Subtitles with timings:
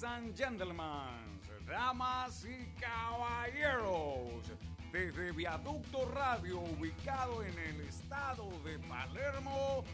[0.00, 4.50] Ladies and gentlemen, damas y caballeros,
[4.92, 9.84] desde Viaducto Radio, ubicado en el estado de Palermo,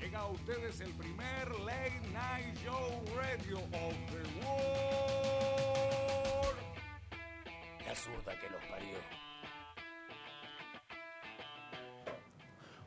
[0.00, 4.56] llega a ustedes el primer Late Night Show Radio of the World.
[7.86, 8.98] La zurda que los parió.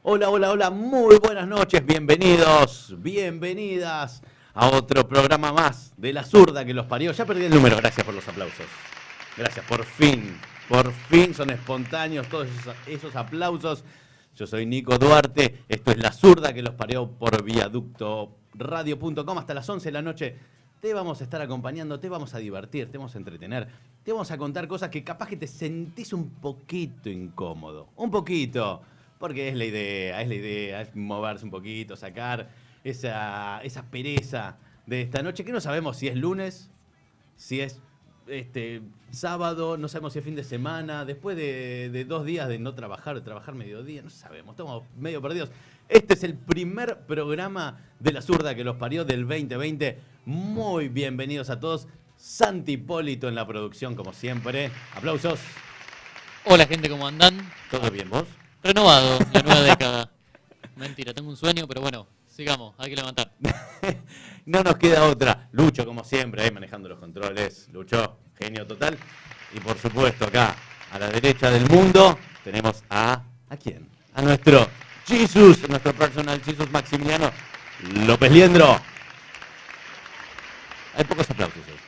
[0.04, 4.22] Hola, hola, hola, muy buenas noches, bienvenidos, bienvenidas
[4.54, 7.12] a otro programa más de La Zurda que los parió.
[7.12, 8.66] Ya perdí el número, gracias por los aplausos.
[9.38, 12.48] Gracias, por fin, por fin son espontáneos todos
[12.88, 13.84] esos, aplausos.
[14.36, 19.70] Yo soy Nico Duarte, esto es La Zurda que los parió por viaductoradio.com hasta las
[19.70, 20.38] 11 de la noche.
[20.80, 23.68] Te vamos a estar acompañando, te vamos a divertir, te vamos a entretener,
[24.04, 28.82] te vamos a contar cosas que capaz que te sentís un poquito incómodo, un poquito,
[29.20, 32.48] porque es la idea, es la idea, es moverse un poquito, sacar
[32.86, 34.56] esa, esa pereza
[34.90, 36.72] de esta noche, que no sabemos si es lunes,
[37.38, 37.80] si es
[38.28, 42.58] este, sábado, no sabemos si es fin de semana, después de, de dos días de
[42.58, 45.52] no trabajar, de trabajar mediodía, no sabemos, estamos medio perdidos.
[45.88, 50.00] Este es el primer programa de la zurda que los parió del 2020.
[50.26, 51.88] Muy bienvenidos a todos.
[52.18, 54.72] Santi Hipólito en la producción, como siempre.
[54.96, 55.40] Aplausos.
[56.46, 57.38] Hola gente, ¿cómo andan?
[57.70, 58.26] ¿Todo bien vos?
[58.64, 60.12] Renovado, la nueva década.
[60.76, 63.32] Mentira, tengo un sueño, pero bueno, sigamos, hay que levantar.
[64.50, 65.48] no nos queda otra.
[65.52, 67.70] Lucho, como siempre, ahí manejando los controles.
[67.72, 68.98] Lucho, genio total.
[69.54, 70.56] Y por supuesto, acá,
[70.92, 73.22] a la derecha del mundo, tenemos a.
[73.50, 73.88] ¿A quién?
[74.16, 74.68] A nuestro
[75.08, 77.32] Jesus, nuestro personal Jesus Maximiliano
[78.06, 78.80] López Liendro.
[80.96, 81.80] Hay pocos aplausos hoy.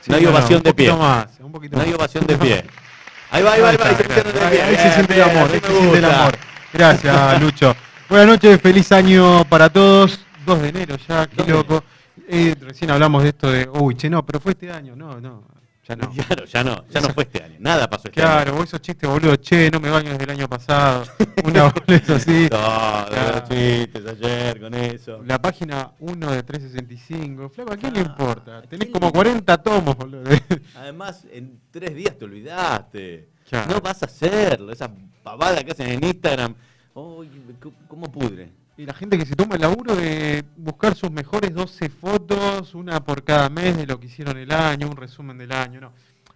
[0.00, 0.92] Sí, no hay no, ovación de pie.
[0.92, 2.64] más, un poquito no hay ovación de pie.
[3.30, 3.86] Ahí va, ahí va, ahí va.
[3.88, 4.58] ahí.
[4.58, 6.38] Ahí se siente el amor, ahí se siente el amor.
[6.72, 7.76] Gracias, Lucho.
[8.08, 10.20] Buenas noches, feliz año para todos.
[10.46, 11.82] 2 de enero ya, qué loco.
[12.28, 14.96] Eh, recién hablamos de esto de, uy, che, no, pero fue este año.
[14.96, 15.44] No, no,
[15.86, 16.10] ya no.
[16.26, 17.56] Claro, ya no, ya no fue este año.
[17.60, 18.58] Nada pasó este Claro, año.
[18.58, 21.04] vos esos chistes, boludo, che, no me baño desde el año pasado.
[21.44, 22.48] Una boludez así.
[22.50, 23.32] Todos Claro.
[23.40, 25.22] los chistes ayer con eso.
[25.24, 27.48] La página 1 de 365.
[27.50, 28.58] Flaco, ¿a quién le Ah, importa?
[28.58, 30.24] ¿a Tenés como le- 40 tomos, boludo.
[30.76, 33.28] Además, en tres días te olvidaste.
[33.48, 33.74] Claro.
[33.74, 34.72] No vas a hacerlo.
[34.72, 34.90] Esa
[35.22, 36.54] pavada que hacen en Instagram.
[36.94, 37.28] Uy,
[37.62, 38.50] c- ¿Cómo pudre?
[38.78, 43.02] Y la gente que se toma el laburo de buscar sus mejores 12 fotos, una
[43.02, 45.92] por cada mes de lo que hicieron el año, un resumen del año, no.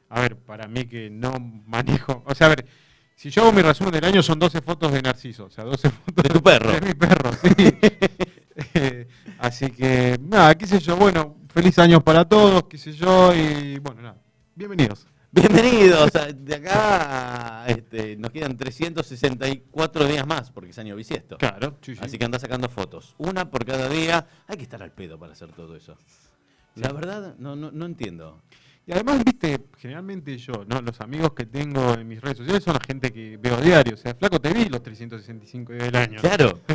[0.09, 2.67] A ver, para mí que no manejo, o sea, a ver,
[3.15, 5.91] si yo hago mi resumen del año son 12 fotos de Narciso, o sea, 12
[5.91, 6.73] fotos De tu perro.
[6.81, 7.49] De mi perro, sí.
[8.75, 9.09] Eh,
[9.39, 13.79] Así que, nada, qué sé yo, bueno, feliz año para todos, qué sé yo, y
[13.79, 14.17] bueno, nada,
[14.55, 15.07] bienvenidos.
[15.33, 16.11] Bienvenidos.
[16.35, 21.39] De acá este, nos quedan 364 días más porque es año bisiesto.
[21.39, 22.01] Claro, sí, sí.
[22.03, 23.15] Así que anda sacando fotos.
[23.19, 24.27] Una por cada día.
[24.49, 25.97] Hay que estar al pedo para hacer todo eso.
[26.75, 28.43] La verdad, no, no, no entiendo.
[28.87, 30.81] Y además, viste, generalmente yo, ¿no?
[30.81, 33.95] Los amigos que tengo en mis redes sociales son la gente que veo a diario.
[33.95, 36.21] O sea, flaco, te vi los 365 días del año.
[36.21, 36.61] Claro.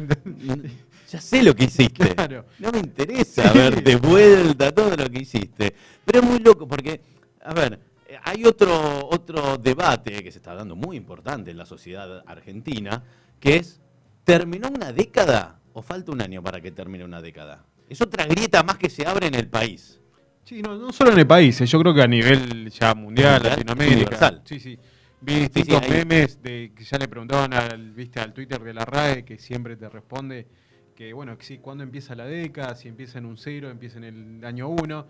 [1.11, 2.15] Ya sé lo que hiciste.
[2.15, 2.45] Claro.
[2.57, 3.57] No me interesa Sí.
[3.59, 5.75] ver de vuelta todo lo que hiciste.
[6.03, 6.99] Pero es muy loco porque,
[7.43, 7.79] a ver,
[8.23, 13.03] hay otro, otro debate que se está dando muy importante en la sociedad argentina,
[13.39, 13.81] que es,
[14.23, 17.65] ¿terminó una década o falta un año para que termine una década?
[17.89, 19.99] Es otra grieta más que se abre en el país.
[20.43, 23.41] Sí, no, no solo en el país, eh, yo creo que a nivel ya mundial,
[23.43, 23.95] Latinoamérica.
[23.95, 24.41] universal.
[24.45, 24.77] Sí, sí.
[25.21, 29.25] Vi distintos memes de que ya le preguntaban al, viste, al Twitter de la RAE,
[29.25, 30.47] que siempre te responde
[30.95, 32.75] que, bueno, que sí, ¿cuándo empieza la década?
[32.75, 35.07] Si empieza en un cero, empieza en el año uno.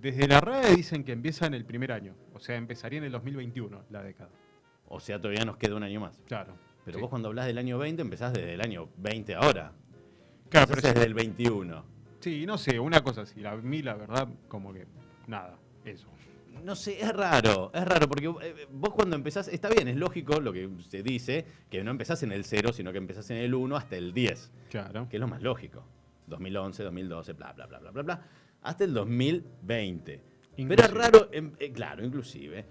[0.00, 3.12] Desde la RAE dicen que empieza en el primer año, o sea, empezaría en el
[3.12, 4.30] 2021 la década.
[4.88, 6.20] O sea, todavía nos queda un año más.
[6.26, 6.54] Claro.
[6.84, 7.00] Pero sí.
[7.00, 9.72] vos cuando hablas del año 20 empezás desde el año 20 ahora.
[10.48, 11.84] Claro, pero desde el 21.
[12.20, 13.44] Sí, no sé, una cosa así.
[13.44, 14.86] A mí, la verdad, como que
[15.26, 16.08] nada, eso.
[16.64, 20.40] No sé, es raro, es raro, porque eh, vos cuando empezás, está bien, es lógico
[20.40, 23.54] lo que se dice, que no empezás en el 0, sino que empezás en el
[23.54, 25.08] 1 hasta el 10, Claro.
[25.08, 25.84] que es lo más lógico.
[26.28, 28.22] 2011, 2012, bla, bla, bla, bla, bla, bla,
[28.66, 30.20] hasta el 2020.
[30.68, 32.64] Pero es raro, em- eh, claro, inclusive.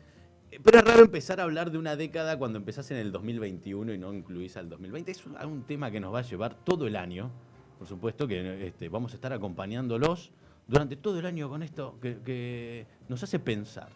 [0.52, 3.94] Eh, Pero es raro empezar a hablar de una década cuando empezás en el 2021
[3.94, 5.12] y no incluís al 2020.
[5.12, 7.32] Es un, un tema que nos va a llevar todo el año.
[7.78, 10.32] Por supuesto que este, vamos a estar acompañándolos
[10.68, 13.90] durante todo el año con esto que, que nos hace pensar.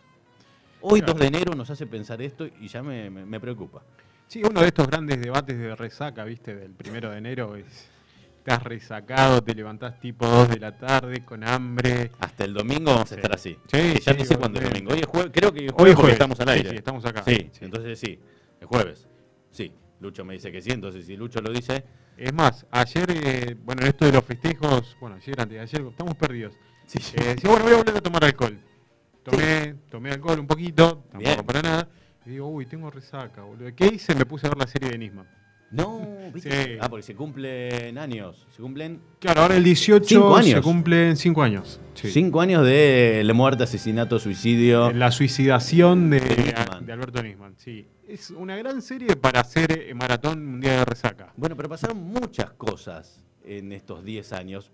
[0.81, 1.13] Hoy, Claro.
[1.13, 3.81] 2 de enero, nos hace pensar esto y ya me, me- me preocupa.
[4.27, 7.89] Sí, uno de estos grandes debates de resaca, viste, del primero de enero es.
[8.49, 12.09] Estás resacado, te levantás tipo 2 de la tarde con hambre.
[12.19, 13.15] Hasta el domingo vamos a Sí.
[13.17, 13.55] estar así.
[13.71, 14.91] Sí, ya sí, no sé cuándo es domingo.
[14.91, 16.69] Hoy es jueves, creo que Hoy jueves estamos al Sí, aire.
[16.71, 17.23] sí, estamos acá.
[17.27, 17.65] Sí, Sí.
[17.65, 18.19] entonces sí,
[18.59, 19.07] es jueves.
[19.51, 21.85] Sí, Lucho me dice que sí, entonces si Lucho lo dice,
[22.17, 25.81] Es más, ayer, eh, bueno, en esto de los festejos, bueno, ayer, antes de ayer,
[25.87, 26.55] estamos perdidos.
[26.87, 28.59] sí, Eh, decía, bueno, voy a volver a tomar alcohol.
[29.23, 31.45] tomé, tomé alcohol un poquito, tampoco Bien.
[31.45, 31.89] para nada.
[32.25, 33.69] Y digo, uy, tengo resaca, boludo.
[33.75, 34.15] ¿Qué hice?
[34.15, 35.27] Me puse a ver la serie de Nisman.
[35.71, 36.01] No,
[36.33, 36.49] ¿viste?
[36.51, 36.77] Sí.
[36.81, 38.47] Ah, porque se cumplen años.
[38.55, 40.51] Se cumplen Claro, ahora el 18 Cinco años.
[40.55, 41.79] se cumplen 5 años.
[41.93, 42.09] Sí.
[42.11, 44.91] cinco años de la muerte, asesinato, suicidio.
[44.91, 46.85] La suicidación de, De Nisman.
[46.85, 47.85] de Alberto Nisman, sí.
[48.07, 51.33] Es una gran serie para hacer eh, maratón un día de resaca.
[51.37, 54.71] Bueno, pero pasaron muchas cosas en estos 10 años.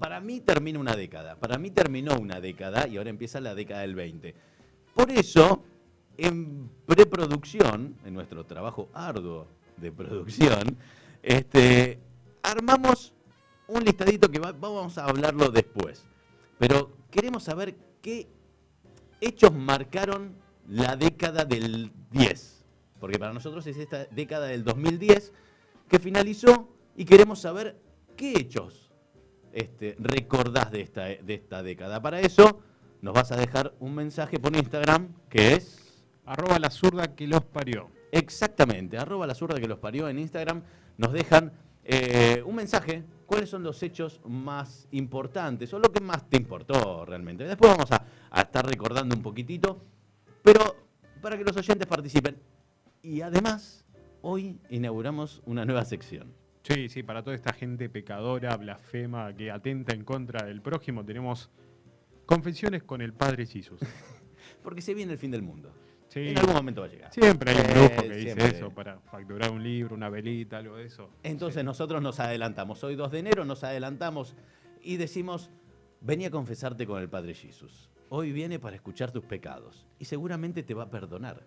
[0.00, 1.36] Para mí termina una década.
[1.36, 4.34] Para mí terminó una década y ahora empieza la década del 20.
[4.94, 5.62] Por eso,
[6.16, 9.46] en preproducción, en nuestro trabajo arduo
[9.80, 10.76] de producción,
[11.22, 11.98] este,
[12.42, 13.14] armamos
[13.66, 16.04] un listadito que va- vamos a hablarlo después.
[16.58, 18.28] Pero queremos saber qué
[19.20, 20.34] hechos marcaron
[20.68, 22.64] la década del 10.
[23.00, 25.32] Porque para nosotros es esta década del 2010
[25.88, 27.80] que finalizó y queremos saber
[28.16, 28.90] qué hechos
[29.52, 32.02] este, recordás de esta, de esta década.
[32.02, 32.60] Para eso
[33.00, 35.84] nos vas a dejar un mensaje por Instagram que es...
[36.26, 37.88] Arroba la zurda que los parió.
[38.12, 40.62] Exactamente, arroba la zurda que los parió en Instagram,
[40.96, 41.52] nos dejan
[41.84, 47.04] eh, un mensaje, cuáles son los hechos más importantes o lo que más te importó
[47.04, 47.44] realmente.
[47.44, 49.82] Después vamos a, a estar recordando un poquitito,
[50.42, 50.76] pero
[51.20, 52.36] para que los oyentes participen.
[53.02, 53.84] Y además,
[54.22, 56.32] hoy inauguramos una nueva sección.
[56.62, 61.50] Sí, sí, para toda esta gente pecadora, blasfema, que atenta en contra del prójimo, tenemos
[62.26, 63.80] confesiones con el Padre Jesús.
[64.62, 65.72] Porque se viene el fin del mundo.
[66.08, 66.28] Sí.
[66.28, 67.12] En algún momento va a llegar.
[67.12, 68.46] Siempre hay un brujo que dice siempre.
[68.58, 71.10] eso para facturar un libro, una velita, algo de eso.
[71.22, 72.82] Entonces nosotros nos adelantamos.
[72.84, 74.34] Hoy 2 de enero nos adelantamos
[74.82, 75.50] y decimos,
[76.00, 77.90] vení a confesarte con el Padre Jesús.
[78.08, 81.42] Hoy viene para escuchar tus pecados y seguramente te va a perdonar.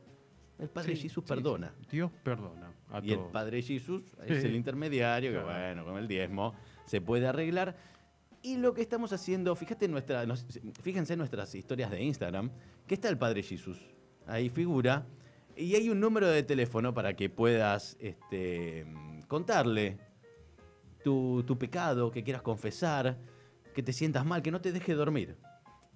[0.60, 1.74] El Padre Sí, Jesús perdona.
[1.90, 3.20] Dios perdona a Y el.
[3.32, 6.54] Padre Jesús es el intermediario que, bueno, con el diezmo
[6.86, 7.76] se puede arreglar.
[8.44, 10.46] Y lo que estamos haciendo, fíjate en nuestra, nos-
[10.84, 12.52] fíjense en nuestras historias de Instagram,
[12.86, 13.80] que está el Padre Jesús.
[14.28, 15.06] Ahí figura.
[15.56, 18.86] Y hay un número de teléfono para que puedas este,
[19.28, 19.98] contarle
[21.04, 23.18] tu, tu pecado, que quieras confesar,
[23.76, 25.36] que te sientas mal, que no te deje dormir.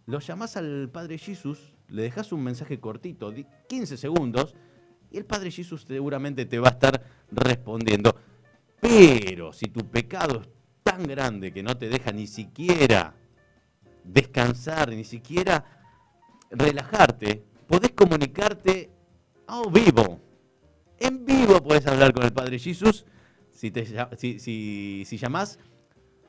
[0.08, 4.56] Lo llamás al Padre Jesús, le dejas un mensaje cortito, di- 15 segundos,
[5.12, 7.02] y el Padre Jesús seguramente te va a estar
[7.32, 8.16] respondiendo.
[8.82, 10.50] Pero si tu pecado es
[10.84, 13.16] tan grande que no te deja ni siquiera
[14.04, 15.64] descansar, ni siquiera
[16.52, 18.90] relajarte, podés comunicarte
[19.48, 20.20] a vivo.
[21.00, 23.06] En vivo podés hablar con el Padre Jesús.
[23.52, 23.86] Si, te,
[24.18, 25.58] si, si, si llamás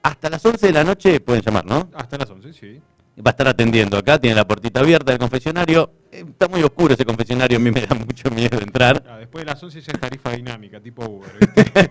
[0.03, 1.91] hasta las 11 de la noche, pueden llamar, ¿no?
[1.94, 2.81] Hasta las 11, sí.
[3.19, 5.91] Va a estar atendiendo acá, tiene la puertita abierta del confesionario.
[6.12, 9.03] Eh, Está muy oscuro ese confesionario, a mí me da mucho miedo entrar.
[9.09, 11.31] Ah, después de las 11 ya es tarifa dinámica, tipo Uber.
[11.41, 11.73] ¿viste?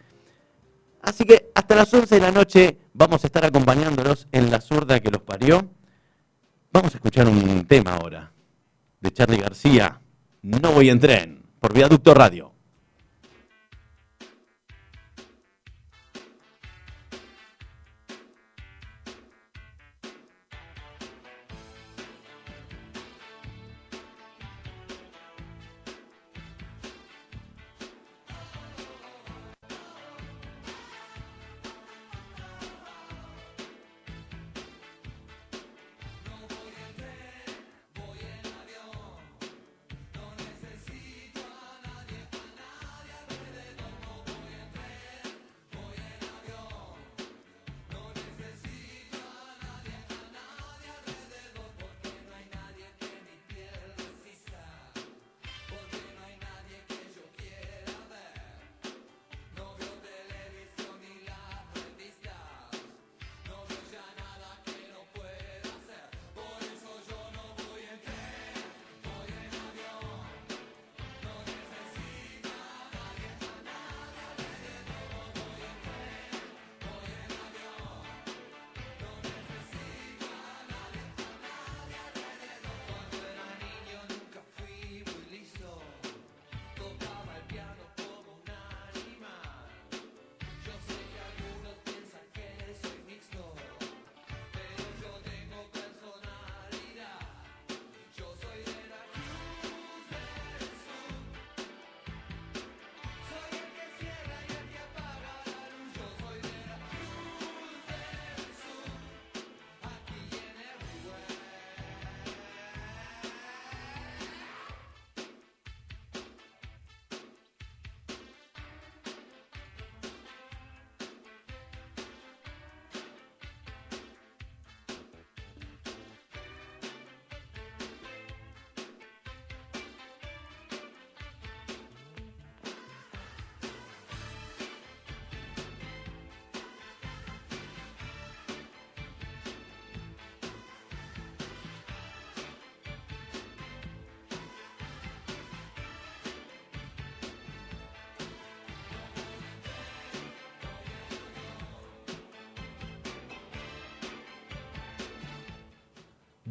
[1.02, 4.98] Así que hasta las 11 de la noche vamos a estar acompañándolos en la zurda
[5.00, 5.70] que los parió.
[6.72, 8.32] Vamos a escuchar un tema ahora
[9.00, 10.00] de Charlie García.
[10.42, 12.57] No voy en tren, por Viaducto Radio.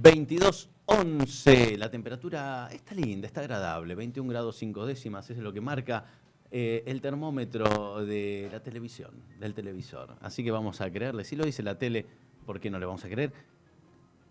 [0.08, 1.76] 22.11.
[1.78, 3.94] La temperatura está linda, está agradable.
[3.94, 6.06] 21 grados 5 décimas es lo que marca
[6.50, 10.16] eh, el termómetro de la televisión, del televisor.
[10.22, 11.26] Así que vamos a creerle.
[11.26, 12.06] Si lo dice la tele,
[12.46, 13.34] ¿por qué no le vamos a creer?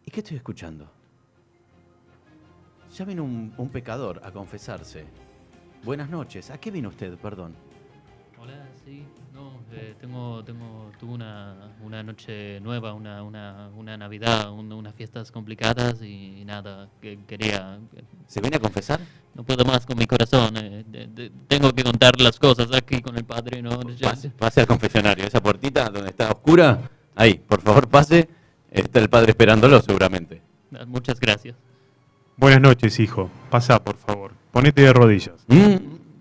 [0.07, 0.91] ¿Y qué estoy escuchando?
[2.97, 5.05] Ya vino un, un pecador a confesarse.
[5.85, 6.51] Buenas noches.
[6.51, 7.55] ¿A qué vino usted, perdón?
[8.41, 9.05] Hola, sí,
[10.01, 16.03] tengo, tengo, tuve una, una noche nueva, una, una, una Navidad, un- unas fiestas complicadas
[16.03, 19.01] y nada, que quería, que ¿Se viene a confesar?
[19.35, 23.01] no puedo más con mi corazón, eh, de- de- tengo que contar las cosas aquí
[23.03, 23.81] con el padre, ¿no?
[24.01, 25.25] Pase, pase al confesionario.
[25.27, 28.29] Esa puertita donde está oscura, ahí, por favor, pase.
[28.71, 30.43] Está el padre esperándolo, seguramente.
[30.75, 31.55] Ah, Muchas gracias.
[32.37, 33.31] Buenas noches, hijo.
[33.51, 34.33] Pasa, por favor.
[34.53, 35.35] Ponete de rodillas.
[35.47, 35.77] Mm,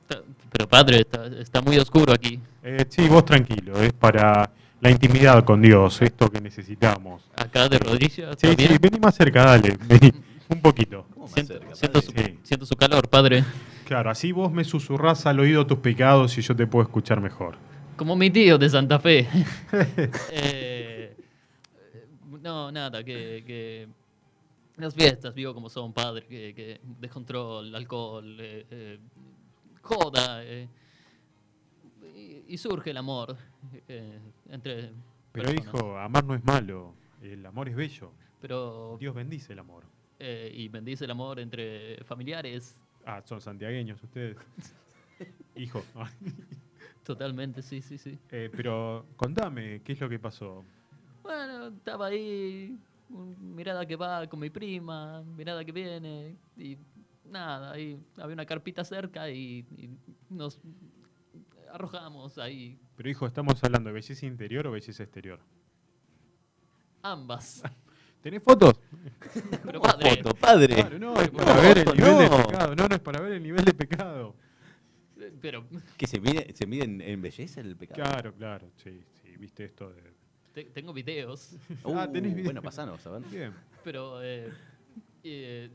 [0.08, 2.40] Ta- Pero padre, está, está muy oscuro aquí.
[2.68, 3.80] Eh, sí, vos tranquilo.
[3.80, 4.50] Es para
[4.82, 7.24] la intimidad con Dios, esto que necesitamos.
[7.36, 9.78] Acá de rodillas, Sí, ¿está sí, vení más cerca, dale.
[9.88, 10.12] Vení.
[10.50, 11.06] Un poquito.
[11.14, 12.40] ¿Cómo más Siento, cerca, siento su, Sí.
[12.44, 13.44] siento su calor, padre.
[13.86, 17.56] Claro, así vos me susurrás al oído tus pecados y yo te puedo escuchar mejor.
[17.96, 19.28] Como mi tío de Santa Fe.
[20.32, 21.16] Eh,
[22.42, 23.88] no, nada, que, que
[24.78, 29.00] las fiestas, vivo como son, padre, que, que descontrol, alcohol, eh, eh,
[29.82, 30.68] joda, eh,
[32.48, 33.36] y, surge el amor
[33.88, 34.92] eh, entre
[35.32, 35.66] Pero personas.
[35.66, 36.94] hijo, amar no es malo.
[37.22, 38.12] El amor es bello.
[38.42, 39.84] Pero, Dios bendice el amor.
[40.20, 42.76] eh, y bendice el amor entre familiares,
[43.08, 44.38] Ah, son santiagueños ustedes.
[45.56, 45.84] Hijo.
[47.04, 48.18] totalmente, sí, sí, sí.
[48.32, 50.64] Eh, pero contame, ¿qué es lo que pasó?
[51.24, 52.78] Bueno, estaba ahí,
[53.40, 56.78] mirada que va con mi prima, mirada que viene, y
[57.30, 59.90] nada, ahí había una carpita cerca y, y
[60.30, 60.60] nos
[61.76, 65.40] arrojamos ahí, Pero hijo, ¿estamos hablando de belleza interior o belleza exterior?
[67.02, 67.62] ambas.
[68.22, 68.74] ¿Tenés fotos?
[69.64, 70.74] Pero ¿Cómo padre, foto, padre?
[70.76, 72.38] Claro, no, es No, para ver el nivel de no.
[72.48, 72.76] pecado.
[72.76, 74.36] No, no es para ver el nivel de pecado.
[75.40, 75.68] pero
[75.98, 78.02] ¿Que se mide, se mide en, en belleza el pecado?
[78.10, 80.02] Claro, claro, sí, sí, viste esto de...
[80.54, 82.46] te- tengo videos, Ah, tenés video.
[82.46, 83.22] Bueno, pasanos, a ver.
[83.30, 83.54] Bien.
[83.84, 84.52] pero eh,
[85.24, 85.70] eh,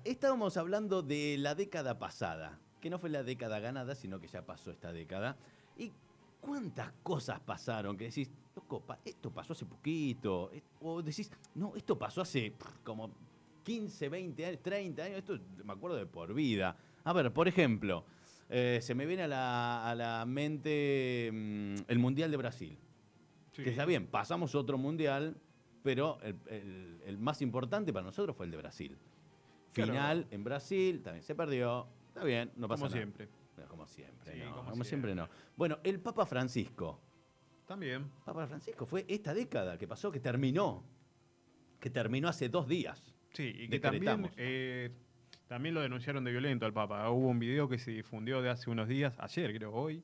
[0.05, 4.45] Estábamos hablando de la década pasada, que no fue la década ganada, sino que ya
[4.45, 5.37] pasó esta década.
[5.77, 5.93] ¿Y
[6.41, 10.51] cuántas cosas pasaron que decís, loco, esto pasó hace poquito?
[10.81, 12.53] O decís, no, esto pasó hace
[12.85, 13.11] como
[13.67, 16.77] 15, 20 años, 30 años, esto me acuerdo de por vida.
[17.03, 18.05] A ver, por ejemplo,
[18.49, 22.79] eh, se me viene a la, a la mente mm, el Mundial de Brasil.
[23.53, 25.35] Que está bien, pasamos otro mundial,
[25.83, 28.97] pero el, el- el más importante para nosotros fue el de Brasil.
[29.73, 29.93] Claro.
[29.93, 31.87] Final en Brasil, también se perdió.
[32.09, 32.99] Está bien, no pasa Como nada.
[33.03, 33.29] siempre.
[33.57, 34.51] No, como siempre, Sí, no.
[34.55, 35.11] como Como, siempre.
[35.11, 35.15] siempre.
[35.15, 35.29] no.
[35.57, 37.01] Bueno, el Papa Francisco.
[37.67, 38.11] También.
[38.25, 40.85] Papa Francisco fue esta década que pasó, que terminó.
[41.81, 43.15] Que terminó hace dos días.
[43.37, 44.91] Sí, y que también, eh,
[45.47, 47.11] también lo denunciaron de violento al Papa.
[47.11, 50.03] Hubo un video que se difundió de hace unos días, ayer creo, hoy,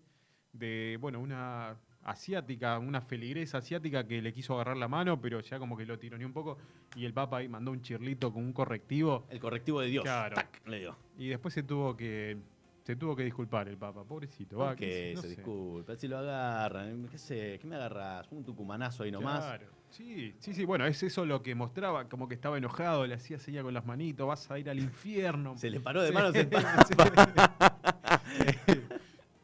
[0.52, 5.58] de, bueno, una asiática, una feligresa asiática que le quiso agarrar la mano, pero ya
[5.58, 6.58] como que lo tironeó un poco,
[6.94, 10.04] y el Papa ahí mandó un chirlito con un correctivo, El correctivo de Dios.
[10.04, 10.34] Claro.
[10.34, 10.96] Tac, le dio.
[11.16, 12.36] y después se tuvo que
[12.82, 14.58] Se tuvo que disculpar el Papa, pobrecito.
[14.58, 15.96] Va, ¿Por qué qué sé, no se disculpa?
[15.96, 17.58] Si lo agarran, ¿qué sé?
[17.60, 18.30] ¿Qué me agarras?
[18.30, 19.38] Un tucumanazo ahí nomás.
[19.38, 19.81] Claro.
[19.92, 23.38] Sí, sí, sí, bueno, es eso lo que mostraba, como que estaba enojado, le hacía
[23.38, 25.56] seña con las manitos, vas a ir al infierno.
[25.58, 26.54] Se le paró de Sí, manos el sí.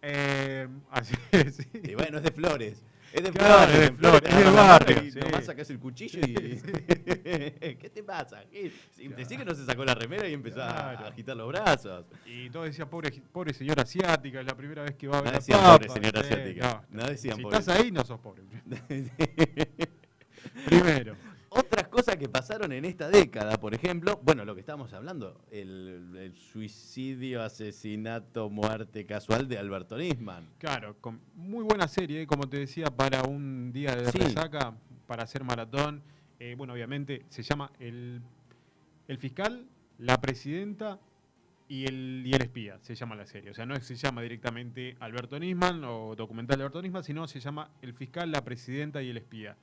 [0.02, 1.14] Eh, así,
[1.52, 1.64] sí.
[1.85, 2.83] Y bueno, es de flores.
[3.12, 3.75] Es de Claro, flores.
[3.75, 5.19] es de Flores es de barrio, sí.
[5.21, 6.35] Nomás sacás el cuchillo y.
[7.78, 8.43] ¿Qué te pasa?
[8.50, 8.71] ¿Qué?
[8.95, 11.07] Si- Decí que no se sacó la remera y empezó a Claro.
[11.09, 12.05] agitar los brazos.
[12.26, 15.33] Y todo decía, pobre, pobre señora asiática, es la primera vez que va a ver
[15.33, 15.73] No a decían Papa.
[15.78, 16.83] pobre señora asiática.
[16.90, 17.59] No decían si pobre.
[17.59, 18.43] estás ahí, no sos pobre.
[20.66, 21.14] Primero.
[21.50, 26.14] Otras cosas que pasaron en esta década, por ejemplo, bueno, lo que estábamos hablando, el,
[26.16, 30.47] el suicidio, asesinato, muerte casual de Alberto Nisman.
[30.59, 34.18] Claro, con muy buena serie, como te decía, para un día de Sí.
[34.18, 34.75] resaca,
[35.07, 36.02] para hacer maratón.
[36.38, 38.21] Eh, bueno, obviamente se llama el,
[39.09, 39.66] el fiscal,
[39.97, 41.00] la presidenta
[41.66, 43.51] y el, y el espía, se llama la serie.
[43.51, 47.40] O sea, no se llama directamente Alberto Nisman o documental de Alberto Nisman, sino se
[47.40, 49.57] llama el fiscal, la presidenta y el espía.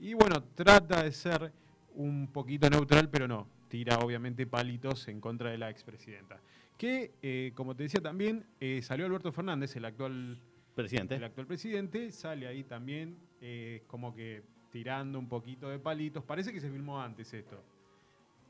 [0.00, 1.52] Y bueno, trata de ser
[1.94, 3.46] un poquito neutral, pero no.
[3.68, 6.40] Tira obviamente palitos en contra de la expresidenta.
[6.76, 10.38] Que, eh, como te decía también, eh, salió Alberto Fernández, el actual
[10.74, 11.16] Presidente.
[11.16, 16.24] el actual presidente sale ahí también eh, como que tirando un poquito de palitos.
[16.24, 17.62] Parece que se filmó antes esto.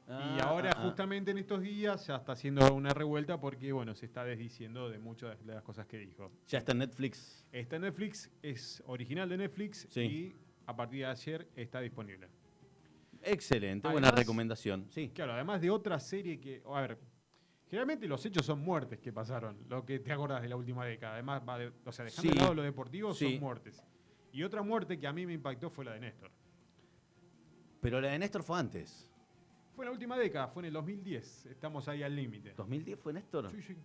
[0.06, 0.82] y Ah, ahora ah, ah.
[0.84, 4.98] justamente en estos días ya está haciendo una revuelta porque, bueno, se está desdiciendo de
[4.98, 6.30] muchas de las cosas que dijo.
[6.46, 7.44] Ya está en Netflix.
[7.52, 10.00] Está en Netflix, es original de Netflix Sí.
[10.00, 10.36] y
[10.70, 12.28] a partir de ayer está disponible.
[13.22, 14.86] Excelente, buena recomendación.
[14.90, 15.10] Sí.
[15.14, 16.98] Claro, además de otra serie que, a ver,
[17.68, 21.14] generalmente los hechos son muertes que pasaron, lo que te acordás de la última década.
[21.14, 22.34] Además, va de- o sea, dejando Sí.
[22.34, 23.32] de lado lo deportivo, Sí.
[23.32, 23.84] son muertes.
[24.32, 26.30] Y otra muerte que a mí me impactó fue la de Néstor.
[27.80, 29.10] Pero la de Néstor fue antes.
[29.74, 31.46] Fue en la última década, fue en el 2010.
[31.46, 32.54] Estamos ahí al límite.
[32.54, 33.50] ¿2010 fue Néstor?
[33.50, 33.76] Sí, sí.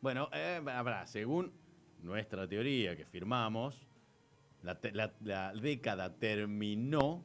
[0.00, 0.60] Bueno, eh,
[1.06, 1.52] según
[2.02, 3.86] nuestra teoría que firmamos,
[4.62, 7.24] la, te- la- la década terminó.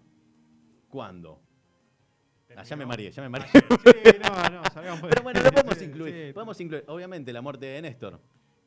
[0.89, 1.41] ¿Cuándo?
[2.55, 3.49] Ah, ya me mareé, ya me mareé.
[3.51, 3.59] Sí,
[4.23, 6.27] no, no, salgamos Pero bueno, lo podemos Sí, incluir.
[6.27, 6.33] sí.
[6.33, 8.19] Podemos incluir, obviamente, la muerte de Néstor.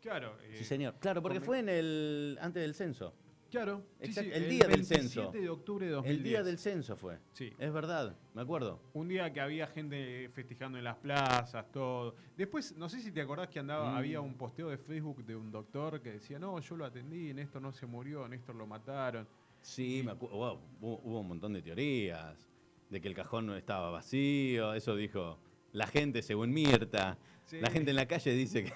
[0.02, 0.36] Claro.
[0.42, 0.94] eh, Sí, señor.
[1.00, 3.14] Claro, porque fue en el antes del censo.
[3.50, 3.82] Claro.
[4.00, 5.30] sí, el día del 27 censo.
[5.32, 6.16] de octubre de 2010.
[6.18, 7.18] El día del censo fue.
[7.32, 7.52] Sí.
[7.58, 8.80] Es verdad, me acuerdo.
[8.92, 12.14] Un día que había gente festejando en las plazas, todo.
[12.36, 13.96] Después, no sé si te acordás que andaba, Mm.
[13.96, 17.60] había un posteo de Facebook de un doctor que decía, no, yo lo atendí, Néstor
[17.62, 19.26] no se murió, Néstor lo mataron.
[19.62, 20.36] Sí, me acuerdo.
[20.36, 22.48] Wow, hubo, hubo un montón de teorías.
[22.88, 24.74] De que el cajón no estaba vacío.
[24.74, 25.38] Eso dijo
[25.72, 27.18] la gente, según Mirta.
[27.44, 27.60] Sí.
[27.60, 28.72] La gente en la calle dice que.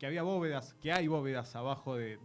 [0.00, 2.18] Que había bóvedas, que hay bóvedas abajo de,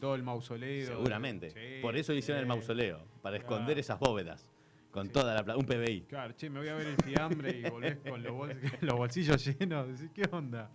[0.00, 0.86] todo el mausoleo.
[0.86, 1.50] Seguramente.
[1.50, 3.04] Sí, Por eso hicieron el mausoleo.
[3.20, 4.46] Para esconder esas bóvedas.
[4.92, 5.12] Con Sí.
[5.12, 5.58] toda la plata.
[5.58, 6.02] Un PBI.
[6.02, 9.44] Claro, che, me voy a ver el fiambre y volvés con los, bols- los bolsillos
[9.44, 9.88] llenos.
[9.88, 10.70] Decís, ¿qué onda?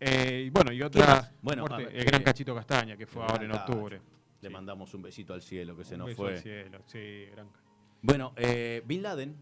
[0.00, 1.30] Eh, y bueno, y otra.
[1.42, 4.00] Bueno, muerte, a ver, el gran eh, Cachito Castaña, que fue ahora en octubre.
[4.40, 6.42] Le mandamos un besito al cielo que se nos beso al fue.
[6.42, 7.48] cielo, sí, gran
[8.00, 9.36] Bueno, eh, Bin Laden,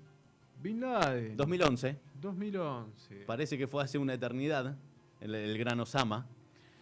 [0.60, 1.36] Bin Laden.
[1.36, 1.96] 2011.
[2.20, 3.14] 2011.
[3.24, 4.76] Parece que fue hace una eternidad.
[5.20, 6.26] El, el gran Osama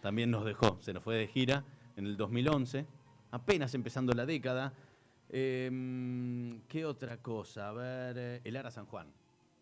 [0.01, 0.77] también nos dejó.
[0.81, 1.63] Se nos fue de gira
[1.95, 2.85] en el 2011.
[3.31, 4.73] Apenas empezando la década.
[5.29, 7.69] Em, ¿Qué otra cosa?
[7.69, 9.07] A ver, eh, el Ara San Juan.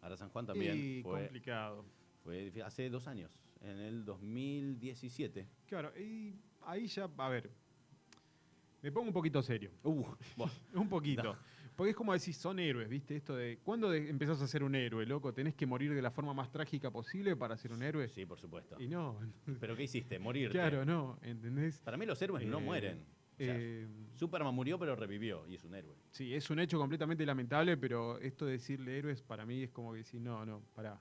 [0.02, 1.84] Ara San Juan también Y fue, complicado.
[2.24, 3.30] fue hace dos años,
[3.62, 5.46] en el 2017.
[5.68, 6.36] Claro, y
[6.66, 7.50] ahí ya, a ver,
[8.82, 9.72] me pongo un poquito serio.
[9.84, 10.06] Uh.
[10.76, 11.36] Un poquito.
[11.78, 13.16] Porque es como decir, son héroes, ¿viste?
[13.16, 15.32] Esto de, ¿cuándo de- empezás a ser un héroe, loco?
[15.32, 18.10] Tenés que morir de la forma más trágica posible para ser un héroe.
[18.10, 18.82] sí, por supuesto.
[18.82, 19.20] Y no,
[19.60, 20.18] ¿Pero qué hiciste?
[20.18, 20.54] Morirte.
[20.58, 21.80] claro, no, ¿entendés?
[21.82, 22.98] Para mí los héroes no Eh, mueren.
[23.00, 25.96] O sea, Eh, Superman murió pero revivió y es un héroe.
[26.10, 29.92] sí, es un hecho completamente lamentable, pero esto de decirle héroes para mí es como
[29.92, 31.00] que decir, no, no, pará.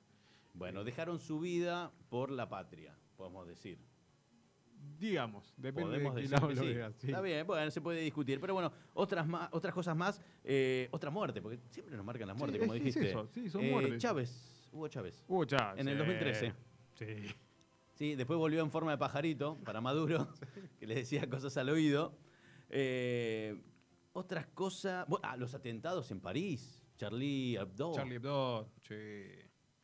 [0.52, 3.78] Bueno, dejaron su vida por la patria, podemos decir.
[4.98, 6.74] Digamos, depende Podemos de que lo sí.
[6.74, 6.94] veas.
[6.96, 7.06] sí.
[7.08, 8.40] Está bien, bueno, se puede discutir.
[8.40, 10.20] Pero bueno, otras, más, otras cosas más.
[10.44, 13.08] eh, otra muerte, porque siempre nos marcan las muertes, es como es dijiste.
[13.10, 14.00] eso, sí, son Eh, muertes.
[14.02, 15.24] Chávez, Hugo Chávez.
[15.28, 16.52] Hugo Chávez, En el sí, 2013.
[16.94, 17.34] Sí.
[17.94, 20.28] Sí, después volvió en forma de pajarito para Maduro,
[20.78, 22.16] que le decía cosas al oído.
[22.68, 23.62] Eh,
[24.12, 25.06] otras cosas.
[25.06, 26.82] bu- Ah, los atentados en París.
[26.96, 27.92] Charlie Hebdo.
[27.94, 28.94] Charlie Hebdo, sí.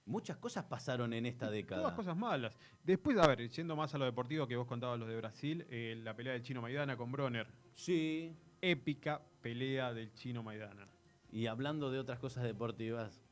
[0.04, 1.80] Muchas cosas pasaron en esta década.
[1.82, 2.52] Todas cosas malas.
[2.82, 5.98] Después, a ver, yendo más a lo deportivo que vos contabas los de Brasil, eh,
[6.02, 7.46] la pelea del Chino Maidana con Bronner.
[7.74, 8.34] Sí.
[8.60, 10.88] Épica pelea del Chino Maidana.
[11.30, 13.22] Y hablando de otras cosas deportivas,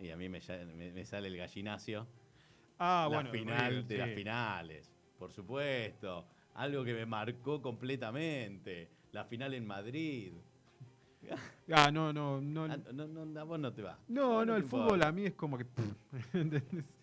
[0.00, 0.40] y a mí me,
[0.76, 2.06] me- me sale el gallinacio.
[2.78, 3.30] Ah, la bueno.
[3.30, 4.00] final de sí.
[4.00, 6.26] las finales, por supuesto.
[6.54, 8.90] Algo que me marcó completamente.
[9.12, 10.32] La final en Madrid.
[11.70, 12.64] Ah, no, no, no.
[12.64, 13.98] Ah, no, no, a vos no te va.
[14.08, 15.66] No, no, el fútbol a mí es como que.
[16.32, 16.94] ¿entendés?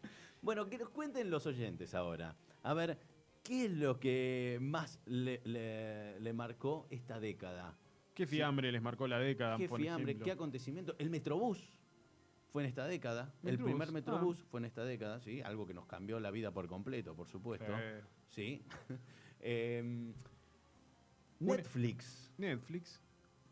[0.41, 2.35] Bueno, que nos cuenten los oyentes ahora.
[2.63, 2.97] A ver,
[3.43, 7.77] ¿qué es lo que más le, le- le marcó esta década?
[8.15, 9.57] ¿Qué fiambre les marcó la década?
[9.57, 10.11] ¿Qué por fiambre?
[10.13, 10.25] ejemplo?
[10.25, 10.95] ¿Qué acontecimiento?
[10.97, 11.77] El Metrobús
[12.51, 13.33] fue en esta década.
[13.43, 13.91] el Metrobús, primer ah.
[13.91, 15.41] Metrobús fue en esta década, ¿sí?
[15.41, 17.67] Algo que nos cambió la vida por completo, por supuesto.
[17.69, 18.63] Eh, Sí.
[19.41, 20.13] Em,
[21.39, 22.31] Bueno, Netflix.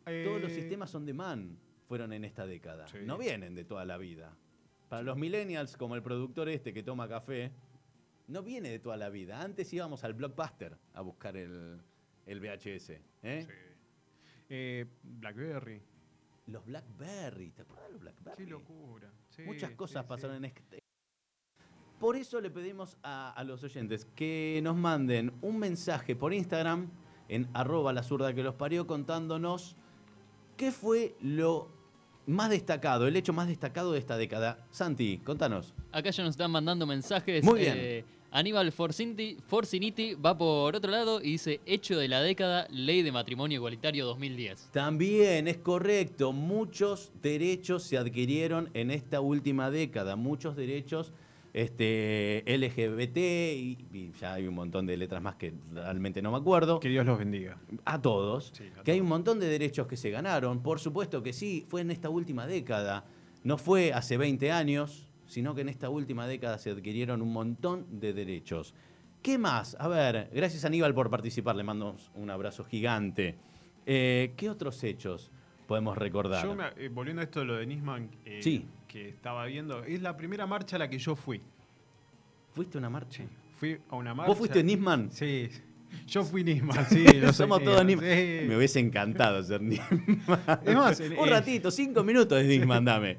[0.04, 1.56] Todos los Eh, sistemas on demand
[1.88, 2.86] fueron en esta década.
[2.88, 2.98] Sí.
[3.04, 4.36] No vienen de toda la vida.
[4.88, 7.50] Para los millennials, como el productor este que toma café,
[8.28, 9.40] no viene de toda la vida.
[9.40, 11.80] Antes íbamos al Blockbuster a buscar el,
[12.26, 12.90] el VHS.
[13.22, 13.46] ¿eh?
[13.46, 13.52] sí.
[14.50, 15.80] Eh, Blackberry.
[16.46, 17.50] Los Blackberry.
[17.52, 18.44] ¿Te acuerdas de los Blackberry?
[18.44, 19.10] Qué locura.
[19.30, 20.08] Sí, Muchas cosas sí.
[20.08, 20.78] pasaron en este.
[21.98, 26.90] Por eso le pedimos a, a los oyentes que nos manden un mensaje por Instagram
[27.28, 29.76] en arroba la zurda que los parió contándonos
[30.56, 31.68] qué fue lo
[32.26, 34.66] más destacado, el hecho más destacado de esta década.
[34.70, 35.74] Santi, contanos.
[35.92, 37.44] Acá ya nos están mandando mensajes.
[37.44, 37.74] Muy bien.
[37.76, 43.02] eh, Aníbal Forciniti, Forciniti va por otro lado y dice: Hecho de la década, ley
[43.02, 44.70] de matrimonio igualitario 2010.
[44.72, 51.12] También es correcto, muchos derechos se adquirieron en esta última década, muchos derechos
[51.54, 56.36] este, LGBT y, y ya hay un montón de letras más que realmente no me
[56.38, 56.80] acuerdo.
[56.80, 57.56] Que Dios los bendiga.
[57.84, 61.22] A todos, Sí, a que hay un montón de derechos que se ganaron, por supuesto
[61.22, 63.04] que sí, fue en esta última década,
[63.44, 67.86] no fue hace 20 años, sino que en esta última década se adquirieron un montón
[68.00, 68.74] de derechos.
[69.22, 69.76] ¿Qué más?
[69.80, 73.36] A ver, gracias Aníbal por participar, le mando un abrazo gigante.
[73.86, 75.30] Eh, ¿Qué otros hechos
[75.66, 76.44] podemos recordar?
[76.44, 78.66] Yo, me- eh, volviendo a esto de lo de Nisman, eh, Sí.
[78.94, 81.40] Que estaba viendo, es la primera marcha a la que yo fui.
[82.52, 83.24] ¿Fuiste a una marcha?
[83.58, 84.28] Fui a una marcha.
[84.28, 85.10] ¿Vos fuiste Nisman?
[85.10, 85.50] Sí.
[86.06, 87.04] Yo fui Nisman, sí.
[87.04, 88.08] soy Somos todos Nisman.
[88.08, 88.46] Sí.
[88.46, 90.22] Me hubiese encantado ser Nisman.
[90.64, 93.16] Es más, en- un eh, ratito, cinco minutos de Nisman, dame.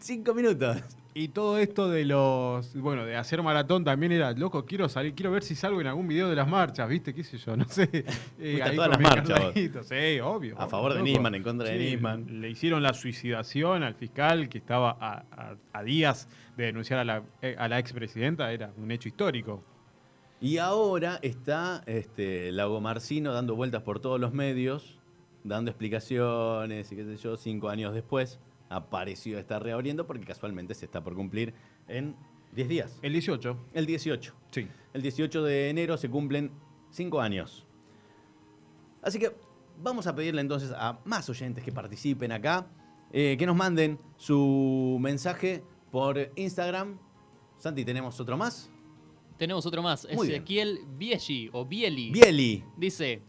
[0.00, 0.78] Cinco minutos.
[1.14, 5.30] Y todo esto de los, bueno, de hacer maratón también era, loco, quiero salir, quiero
[5.30, 7.12] ver si salgo en algún video de las marchas, ¿viste?
[7.12, 7.54] ¿Qué sé yo?
[7.56, 7.88] No sé.
[8.40, 10.58] Eh, ahí todas las marchas, Sí, obvio.
[10.58, 11.02] A favor de.
[11.02, 12.40] Nisman, en contra de Nisman.
[12.40, 17.04] Le hicieron la suicidación al fiscal que estaba a, a- a días de denunciar a
[17.04, 19.62] la, eh, a la expresidenta, era un hecho histórico.
[20.40, 24.98] Y ahora está este, Lago Marcino dando vueltas por todos los medios,
[25.44, 28.40] dando explicaciones y qué sé yo, cinco años después
[28.74, 31.54] apareció estar reabriendo porque casualmente se está por cumplir
[31.88, 32.16] en
[32.54, 32.98] 10 días.
[33.02, 33.56] El 18.
[33.72, 34.34] El 18.
[34.50, 34.68] Sí.
[34.92, 36.50] El 18 de enero se cumplen
[36.90, 37.66] cinco años.
[39.02, 39.34] Así que
[39.82, 42.66] vamos a pedirle entonces a más oyentes que participen acá,
[43.12, 46.98] eh, que nos manden su mensaje por Instagram.
[47.58, 48.70] Santi, ¿tenemos otro más?
[49.38, 50.06] Tenemos otro más.
[50.14, 50.42] Muy bien.
[50.42, 52.10] Ezequiel Bielli o Bieli.
[52.12, 52.64] Bieli.
[52.76, 53.22] Dice.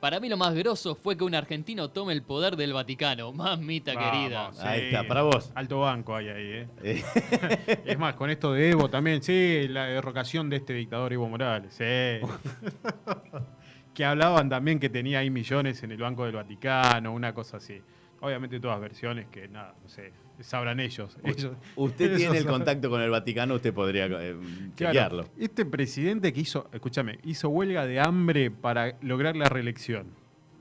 [0.00, 3.32] Para mí lo más grosso fue que un argentino tome el poder del Vaticano.
[3.32, 4.42] Mamita querida.
[4.44, 5.50] Vamos, Ahí está, para vos.
[5.56, 6.68] Alto banco hay ahí, ¿eh?
[6.82, 11.28] Eh, Es más, con esto de Evo también, sí, la derrocación de este dictador Evo
[11.28, 11.84] Morales, sí.
[13.94, 17.82] que hablaban también que tenía ahí millones en el Banco del Vaticano, una cosa así.
[18.20, 21.16] Obviamente todas versiones que, nada, no sé, sabrán ellos.
[21.24, 24.36] ellos Usted tiene el contacto con el Vaticano, usted podría eh,
[24.76, 30.06] Claro, este presidente que hizo, escúchame, hizo huelga de hambre para lograr la reelección.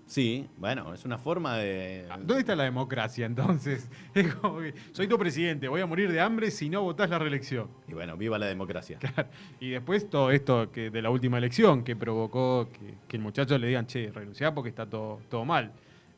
[0.08, 2.06] Sí, bueno, es una forma de...
[2.10, 3.90] Ah, ¿Dónde está la democracia entonces?
[4.16, 7.20] Es como que, soy tu presidente, voy a morir de hambre si no votás la
[7.20, 7.68] reelección.
[7.90, 9.00] Y bueno, viva la democracia.
[9.60, 13.58] Y después todo esto que de la última elección que provocó que, que el muchacho
[13.58, 15.74] le digan, che, renunciá porque está todo, todo mal.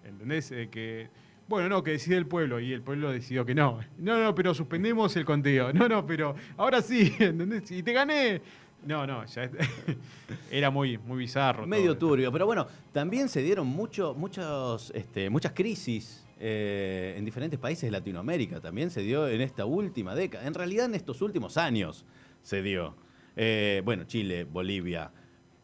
[0.06, 0.52] ¿Entendés?
[0.52, 1.10] Eh, que,
[1.50, 3.80] bueno, no, que decide el pueblo y el pueblo decidió que no.
[3.98, 5.74] No, no, pero suspendemos el conteo.
[5.74, 7.70] No, no, pero ahora sí, ¿entendés?
[7.72, 8.42] Y te gané.
[8.86, 9.50] No, no, ya
[10.52, 11.66] era muy, muy bizarro.
[11.66, 17.60] Medio turbio, pero bueno, también se dieron mucho, muchos, este, muchas crisis eh, en diferentes
[17.60, 18.62] países de Latinoamérica.
[18.62, 20.46] También se dio en esta última década.
[20.46, 22.06] En realidad, en estos últimos años
[22.44, 22.96] se dio.
[23.36, 25.12] Eh, bueno, Chile, Bolivia,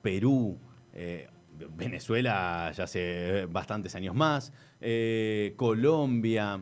[0.01, 0.57] Perú,
[0.93, 1.27] eh,
[1.75, 6.59] Venezuela ya hace bastantes años más, eh, Colombia,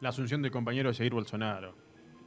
[0.00, 1.74] La asunción del compañero Jair Bolsonaro.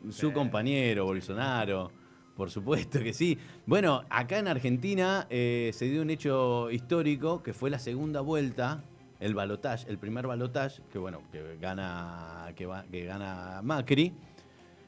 [0.10, 1.91] su compañero Bolsonaro,
[2.36, 3.38] por supuesto que sí.
[3.65, 8.83] Bueno, acá en Argentina eh, se dio un hecho histórico que fue la segunda vuelta,
[9.19, 14.13] el balotaje, el primer balotaje, que bueno, que gana, que, va- que gana Macri.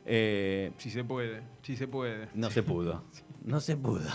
[0.05, 2.27] Eh, Si se puede, si se puede.
[2.35, 3.03] no se pudo,
[3.43, 4.07] no se pudo.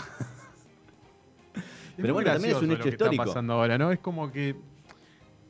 [1.97, 3.23] Pero bueno, también es un hecho lo que histórico.
[3.23, 3.91] Está pasando ahora, ¿no?
[3.91, 4.55] Es como que,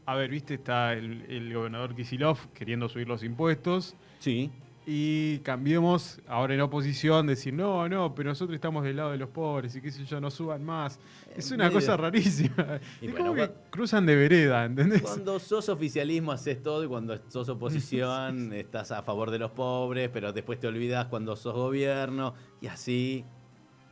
[0.05, 4.51] a ver, viste, está el, el gobernador Kisilov queriendo subir los impuestos Sí,
[4.87, 9.29] y cambiemos ahora en oposición, decir, no, no, pero nosotros estamos del lado de los
[9.29, 10.99] pobres y qué sé yo, no suban más.
[11.35, 12.79] Es una medio- cosa rarísima.
[13.01, 15.01] Y es bueno, como que cua- cruzan de vereda, ¿entendés?
[15.01, 20.09] Cuando sos oficialismo haces todo y cuando sos oposición estás a favor de los pobres,
[20.13, 23.25] pero después te olvidas cuando sos gobierno y así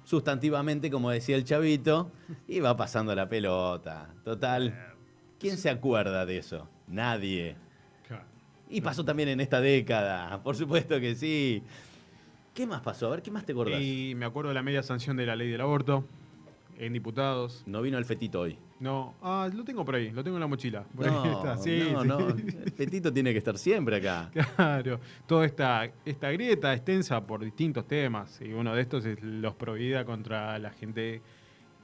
[0.03, 2.11] sustantivamente, como decía el chavito,
[2.47, 4.09] y va pasando la pelota.
[4.23, 4.93] Total,
[5.39, 6.67] ¿quién se acuerda de eso?
[6.87, 7.55] Nadie.
[8.69, 11.61] Y pasó también en esta década, por supuesto que sí.
[12.53, 13.07] ¿Qué más pasó?
[13.07, 13.81] A ver, ¿qué más te acordás?
[13.81, 16.05] Y me acuerdo de la media sanción de la ley del aborto
[16.85, 17.63] en diputados.
[17.65, 18.57] No vino el fetito hoy.
[18.79, 20.83] No, ah, lo tengo por ahí, lo tengo en la mochila.
[20.95, 21.57] Por ahí está.
[21.57, 22.07] Sí, no, sí.
[22.07, 22.19] no.
[22.29, 24.29] El fetito tiene que estar siempre acá.
[24.55, 28.39] Claro, toda esta, esta grieta extensa por distintos temas.
[28.41, 31.21] Y uno de estos es los Provida contra la gente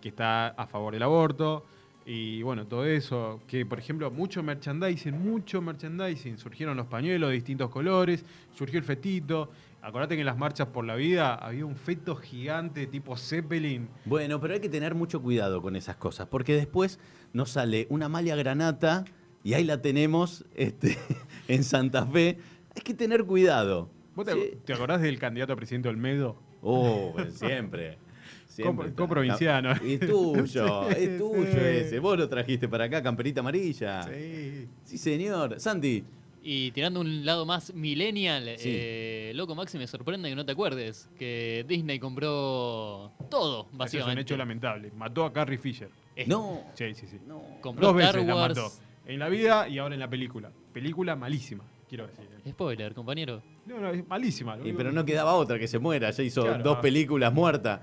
[0.01, 1.65] que está a favor del aborto.
[2.05, 6.37] Y bueno, todo eso, que por ejemplo, mucho merchandising, mucho merchandising.
[6.37, 9.51] Surgieron los pañuelos de distintos colores, surgió el fetito.
[9.81, 13.87] Acordate que en las marchas por la vida había un feto gigante tipo Zeppelin.
[14.05, 16.99] Bueno, pero hay que tener mucho cuidado con esas cosas, porque después
[17.31, 19.05] nos sale una malla granata
[19.43, 20.97] y ahí la tenemos este,
[21.47, 22.37] en Santa Fe.
[22.75, 23.89] Hay que tener cuidado.
[24.15, 24.57] ¿Vos te, Sí.
[24.65, 26.35] te acordás del candidato a presidente Olmedo?
[26.61, 27.97] Oh, siempre.
[28.47, 29.71] siempre coprovinciano.
[29.81, 31.57] Es tuyo, es tuyo sí.
[31.57, 31.99] ese.
[31.99, 34.03] Vos lo trajiste para acá, camperita amarilla.
[34.03, 34.67] Sí.
[34.83, 35.57] Sí, señor.
[35.57, 36.03] Santi,
[36.41, 38.69] Y tirando un lado más millennial, Sí.
[38.73, 43.77] eh, loco Maxi, me sorprende que no te acuerdes que Disney compró todo, Ese es
[43.77, 44.13] básicamente.
[44.13, 44.91] un hecho lamentable.
[44.95, 45.89] Mató a Carrie Fisher.
[46.15, 46.63] Eh, no.
[46.75, 47.19] Sí, sí, sí.
[47.27, 47.41] no.
[47.61, 48.57] Compró Dos Star veces la Wars.
[48.57, 48.71] mató.
[49.05, 50.51] En la vida y ahora en la película.
[50.73, 52.25] Película malísima, quiero decir.
[52.47, 53.41] Spoiler, compañero.
[53.65, 54.57] No, no, es malísima.
[54.63, 56.09] Y, pero no quedaba otra que se muera.
[56.11, 56.63] Ya hizo Claro.
[56.63, 57.81] dos películas muertas.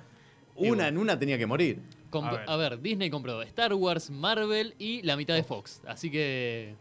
[0.55, 0.87] Una bueno.
[0.87, 1.81] en una tenía que morir.
[2.11, 2.45] Comp- A ver.
[2.49, 2.81] a, ver.
[2.81, 5.83] Disney compró Star Wars, Marvel y la mitad de Fox.
[5.87, 6.75] Así que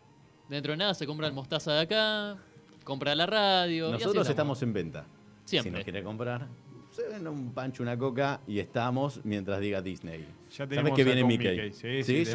[0.49, 2.37] dentro de nada se compra el mostaza de acá,
[2.83, 3.89] compra la radio.
[3.89, 5.05] y así Nosotros estamos en venta.
[5.43, 5.71] Si Siempre.
[5.73, 6.47] nos quiere comprar,
[6.91, 10.21] se ven un pancho, una coca y estamos mientras diga Disney.
[10.49, 11.71] Ya ¿Sabes tenemos que acá viene un Mickey?
[11.73, 12.25] Sí, sí,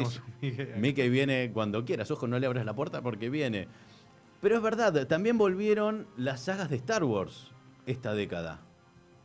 [0.41, 0.67] Mickey.
[0.77, 2.11] Mickey viene cuando quieras.
[2.11, 3.67] Ojo, no le abras la puerta porque viene.
[4.41, 7.51] Pero es verdad, también volvieron las sagas de Star Wars
[7.87, 8.61] esta década.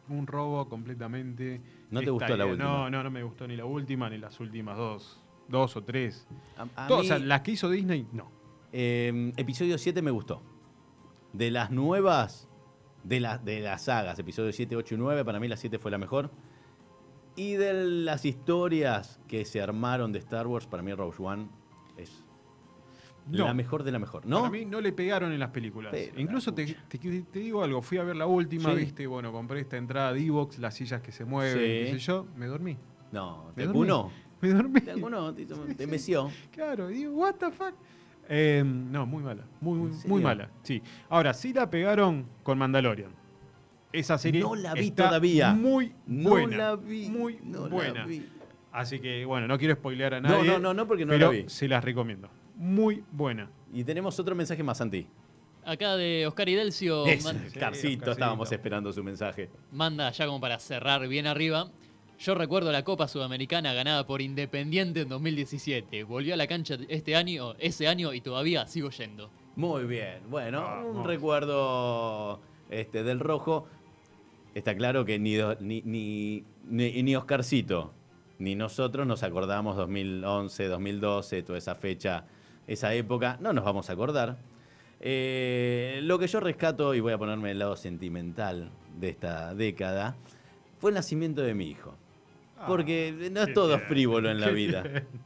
[0.09, 1.61] Un robo completamente.
[1.89, 2.63] ¿No te gustó la última?
[2.69, 5.19] No, no, no me gustó ni la última ni las últimas dos.
[5.47, 6.27] Dos o tres.
[6.57, 8.31] A- a Todas, mí, o sea, las que hizo Disney, no.
[8.77, 10.41] Eh, episodio 7 me gustó.
[11.31, 12.49] De las nuevas,
[13.03, 15.91] de, la- de las sagas, episodio 7, 8 y 9, para mí la 7 fue
[15.91, 16.29] la mejor.
[17.37, 21.47] Y de las historias que se armaron de Star Wars, para mí Rogue One
[21.97, 22.23] es
[23.29, 23.45] No.
[23.45, 24.25] la mejor de la mejor.
[24.25, 24.39] ¿No?
[24.39, 25.91] Para mí no le pegaron en las películas.
[25.93, 28.75] Pero Incluso la te, te- te digo algo, fui a ver la última, Sí.
[28.77, 31.59] viste, bueno, compré esta entrada de Evox, las sillas que se mueven, Sí.
[31.59, 32.77] qué sé yo, me dormí.
[33.11, 33.79] No, Me te dormí.
[34.41, 34.81] Me dormí.
[34.81, 36.29] Te acunó, te, te meció.
[36.51, 37.73] Claro, y digo, what the fuck.
[38.27, 40.49] Eh, no, muy mala, muy, mala.
[40.63, 40.81] Sí.
[41.09, 43.11] Ahora, sí la pegaron con Mandalorian.
[43.93, 45.53] Esa serie No la vi está todavía.
[45.53, 46.57] Muy No buena.
[46.57, 47.09] la vi.
[47.09, 48.05] Muy no la buena.
[48.05, 48.27] vi.
[48.71, 50.49] Así que, bueno, no quiero spoilear a No, nadie.
[50.51, 51.45] no, no, no, porque no pero la vi.
[51.47, 52.29] se las recomiendo.
[52.55, 53.49] Muy buena.
[53.73, 55.07] Y tenemos otro mensaje más, Santi.
[55.63, 58.11] Acá de Oscar Idelcio Es, man- Carcito, Oscarcito.
[58.11, 59.49] estábamos esperando su mensaje.
[59.71, 61.69] manda ya como para cerrar bien arriba.
[62.19, 66.03] Yo recuerdo la Copa Sudamericana ganada por Independiente en 2017.
[66.05, 69.29] Volvió a la cancha este año, ese año y todavía sigo yendo.
[69.55, 70.19] Muy bien.
[70.29, 71.07] Bueno, un Vamos.
[71.07, 73.67] recuerdo este, del rojo.
[74.53, 75.81] Está claro que ni, ni,
[76.65, 77.93] ni, ni Oscarcito
[78.39, 82.25] ni nosotros nos acordamos 2011, 2012, toda esa fecha,
[82.67, 83.37] esa época.
[83.39, 84.37] No nos vamos a acordar.
[84.99, 90.15] Eh, lo que yo rescato, y voy a ponerme el lado sentimental de esta década,
[90.79, 91.95] fue el nacimiento de mi hijo.
[92.67, 94.83] Porque no es todo frívolo en la vida.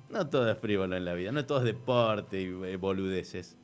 [0.09, 1.31] No todo es frívolo en la vida.
[1.31, 3.55] No todo es deporte y eh, boludeces.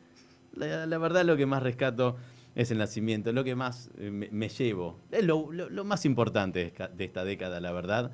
[0.53, 2.15] La, la verdad, lo que más rescato
[2.53, 3.31] es el nacimiento.
[3.33, 4.99] Lo que más eh, me, me llevo.
[5.11, 8.11] Es lo, lo- lo más importante de esta- de esta década, la verdad,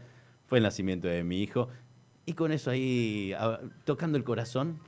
[0.48, 1.68] fue el nacimiento de mi hijo.
[2.26, 3.34] Y con eso ahí,
[3.84, 4.80] tocando el corazón,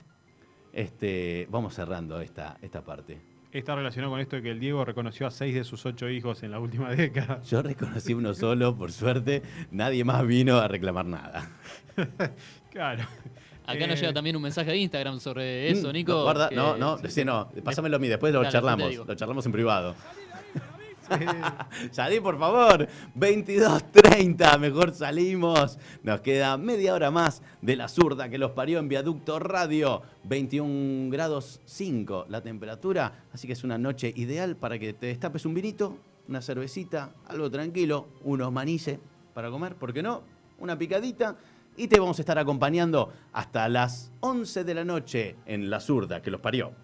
[0.72, 3.20] este, vamos cerrando esta, esta parte.
[3.54, 6.42] Está relacionado con esto de que el Diego reconoció a seis de sus ocho hijos
[6.42, 7.40] en la última década.
[7.44, 9.44] Yo reconocí uno solo, por suerte.
[9.70, 11.50] Nadie más vino a reclamar nada.
[12.72, 13.04] Claro.
[13.68, 16.12] Acá nos Eh, llega también un mensaje de Instagram sobre eso, Mm, Nico.
[16.12, 17.50] No, guarda, que- no, no, sí, no.
[17.64, 18.96] Pásamelo a mí, después lo Dale, charlamos.
[19.08, 19.96] Lo charlamos en privado.
[21.92, 22.88] Salí, por favor.
[23.18, 25.78] 22.30, mejor salimos.
[26.04, 30.02] Nos queda media hora más de la zurda que los parió en Viaducto Radio.
[30.24, 33.26] 21 grados 5 la temperatura.
[33.34, 37.50] Así que es una noche ideal para que te destapes un vinito, una cervecita, algo
[37.50, 39.00] tranquilo, unos manices
[39.34, 40.22] para comer, ¿por qué no?
[40.60, 41.36] Una picadita.
[41.76, 46.22] Y te vamos a estar acompañando hasta las 11 de la noche en la zurda
[46.22, 46.83] que los parió.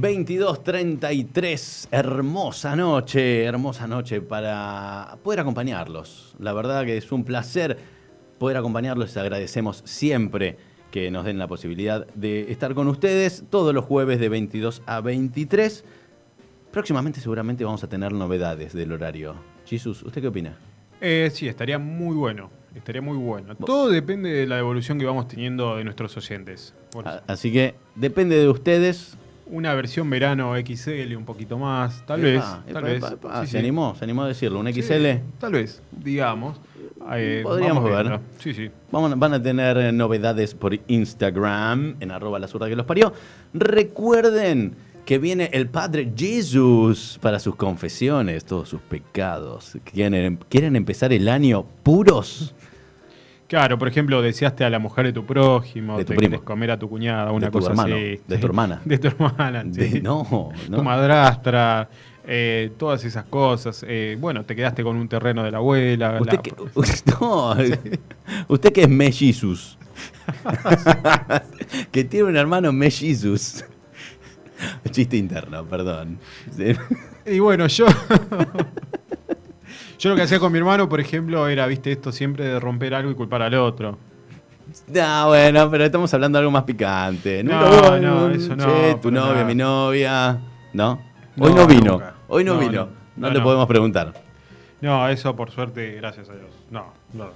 [0.00, 6.36] 22.33, hermosa noche, hermosa noche para poder acompañarlos.
[6.38, 7.76] La verdad que es un placer
[8.38, 10.56] poder acompañarlos, les agradecemos siempre
[10.92, 15.00] que nos den la posibilidad de estar con ustedes todos los jueves de 22 a
[15.00, 15.84] 23.
[16.70, 19.34] Próximamente seguramente vamos a tener novedades del horario.
[19.66, 20.56] Jesús, ¿usted qué opina?
[21.00, 22.50] Eh, sí, estaría muy bueno.
[22.72, 23.56] Estaría muy bueno.
[23.56, 26.72] Todo depende de la evolución que vamos teniendo de nuestros oyentes.
[27.26, 29.18] Así que depende de ustedes.
[29.50, 32.36] Una versión verano XL, un poquito más, tal vez.
[32.38, 33.18] Epa, Tal epa, vez.
[33.40, 33.58] Sí, se sí.
[33.58, 34.60] animó, se animó a decirlo.
[34.60, 35.06] Un Sí, XL.
[35.38, 36.60] tal vez, digamos.
[37.12, 37.92] Eh, Podríamos ver.
[38.06, 38.20] viendo.
[38.38, 38.70] Sí, sí.
[38.90, 43.12] Vamos- van a tener eh, novedades por Instagram, en arroba la zurda que los parió.
[43.54, 44.74] Recuerden
[45.06, 49.78] que viene el Padre Jesús para sus confesiones, todos sus pecados.
[49.84, 52.54] ¿Quieren, quieren empezar el año puros?
[53.48, 56.70] Claro, por ejemplo, deseaste a la mujer de tu prójimo, De tu te querés comer
[56.70, 58.20] a tu cuñada, una De tu cosa hermano, así.
[58.28, 58.80] de tu hermana.
[58.84, 60.00] De tu hermana, De- sí.
[60.02, 60.82] no, Tu no.
[60.82, 61.88] madrastra,
[62.26, 63.84] eh, todas esas cosas.
[63.88, 66.18] Eh, bueno, te quedaste con un terreno de la abuela.
[66.20, 66.52] Usted la- que,
[67.20, 67.56] no,
[68.48, 69.78] usted que es mellizos.
[71.90, 73.64] que tiene un hermano mellizos.
[74.90, 76.18] Chiste interno, perdón.
[77.24, 77.86] Y bueno, yo.
[79.98, 82.94] Yo lo que hacía con mi hermano, por ejemplo, era, viste, esto siempre de romper
[82.94, 83.98] algo y culpar al otro.
[84.88, 87.42] No, bueno, pero estamos hablando de algo más picante.
[87.42, 89.44] No, no, un, eso no, "Che, tu novia, nada.
[89.44, 90.38] mi novia.
[90.74, 91.00] ¿No?
[91.38, 91.92] Hoy no, No, vino.
[91.92, 92.14] nunca.
[92.28, 92.72] Hoy no, No, vino.
[92.72, 92.84] no.
[93.16, 93.44] No, No, le no.
[93.44, 94.12] podemos preguntar.
[94.80, 96.50] No, eso por suerte, gracias a Dios.
[96.70, 97.30] No, no, no.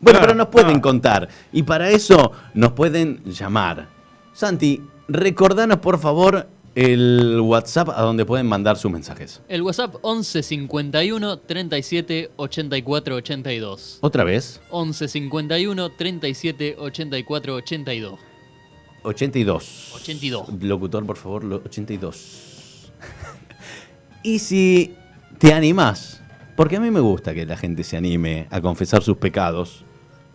[0.00, 0.80] Bueno, No, pero nos pueden no.
[0.82, 1.28] contar.
[1.52, 3.88] Y para eso nos pueden llamar.
[4.32, 9.42] Santi, recordanos por favor el WhatsApp a donde pueden mandar sus mensajes.
[9.48, 13.98] El WhatsApp 11 51 37 84 82.
[14.00, 18.20] Otra vez, 11 51 37 84 82.
[19.04, 19.92] 82.
[19.96, 20.62] 82.
[20.62, 22.92] Locutor, por favor, lo- 82.
[24.22, 24.94] y si
[25.38, 26.20] te animás,
[26.56, 29.84] porque a mí me gusta que la gente se anime a confesar sus pecados,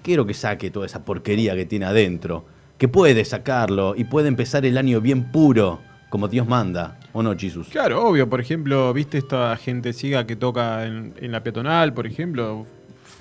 [0.03, 2.45] quiero que saque toda esa porquería que tiene adentro,
[2.77, 5.79] que puede sacarlo y puede empezar el año bien puro,
[6.09, 7.67] como Dios manda, ¿o no, Jesús?
[7.69, 12.07] Claro, obvio, por ejemplo, viste esta gente ciega que toca en, en la peatonal, por
[12.07, 12.65] ejemplo,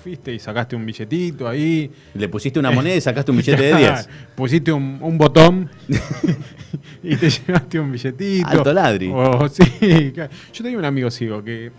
[0.03, 1.91] fuiste y sacaste un billetito ahí.
[2.13, 4.09] Le pusiste una moneda y sacaste un billete de 10.
[4.35, 5.69] Pusiste un, un botón
[7.03, 8.47] y te llevaste un billetito.
[8.47, 9.11] Alto ladri.
[9.13, 10.31] O- sí, claro.
[10.53, 11.71] Yo tenía un amigo ciego que,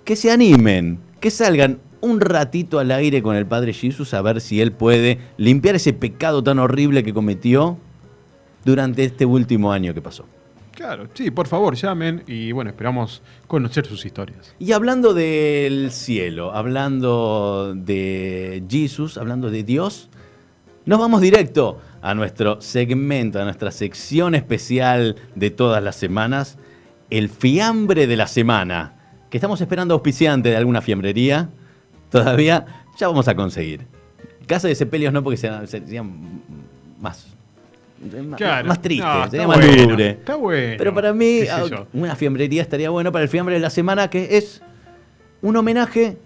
[0.08, 4.40] Que se animen, que salgan un ratito al aire con el Padre Jesús a ver
[4.40, 7.78] si él puede limpiar ese pecado tan horrible que cometió
[8.64, 10.24] durante este último año que pasó.
[10.72, 14.56] Claro, sí, por favor, llamen y bueno, esperamos conocer sus historias.
[14.60, 20.08] Y hablando del cielo, hablando de Jesús, hablando de Dios,
[20.86, 26.58] nos vamos directo a nuestro segmento, a nuestra sección especial de todas las semanas,
[27.10, 28.97] el fiambre de la semana,
[29.30, 31.50] que estamos esperando auspiciante de alguna fiambrería.
[32.10, 32.66] Todavía
[32.98, 33.86] ya vamos a conseguir.
[34.46, 36.42] Casa de sepelios no, porque serían, serían
[37.00, 37.28] más,
[38.38, 38.68] Claro.
[38.68, 40.10] más triste, No, sería más bueno, lúgubre.
[40.12, 40.76] Está bueno.
[40.78, 41.42] Pero para mí,
[41.94, 44.62] una fiambrería estaría bueno para el fiambre de la semana, que es
[45.42, 46.18] un homenaje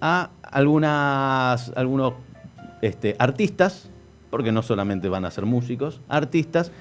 [0.00, 2.14] a algunas, algunos
[2.82, 3.90] este, artistas,
[4.30, 6.72] porque no solamente van a ser músicos, artistas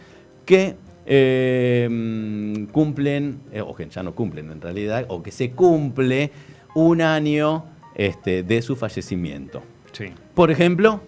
[0.45, 0.75] que
[1.05, 6.31] eh, mm, cumplen, eh, o que ya no cumplen en realidad, o que se cumple
[6.75, 9.61] un año este, de su fallecimiento.
[9.91, 10.05] Sí.
[10.33, 11.01] Por ejemplo,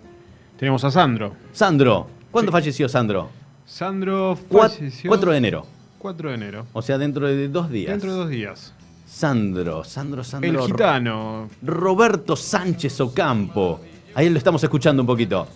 [0.57, 1.33] Tenemos a Sandro.
[1.51, 2.07] Sandro.
[2.31, 2.53] ¿Cuándo Sí.
[2.53, 3.29] falleció Sandro?
[3.65, 5.65] Sandro falleció 4 de enero.
[5.99, 6.65] 4 de enero.
[6.73, 7.91] O sea, dentro de dos días.
[7.91, 8.73] Dentro de dos días.
[9.05, 10.49] Sandro, Sandro, Sandro.
[10.49, 11.49] El gitano.
[11.61, 13.79] Roberto Sánchez Ocampo.
[14.15, 15.47] Ahí lo estamos escuchando un poquito.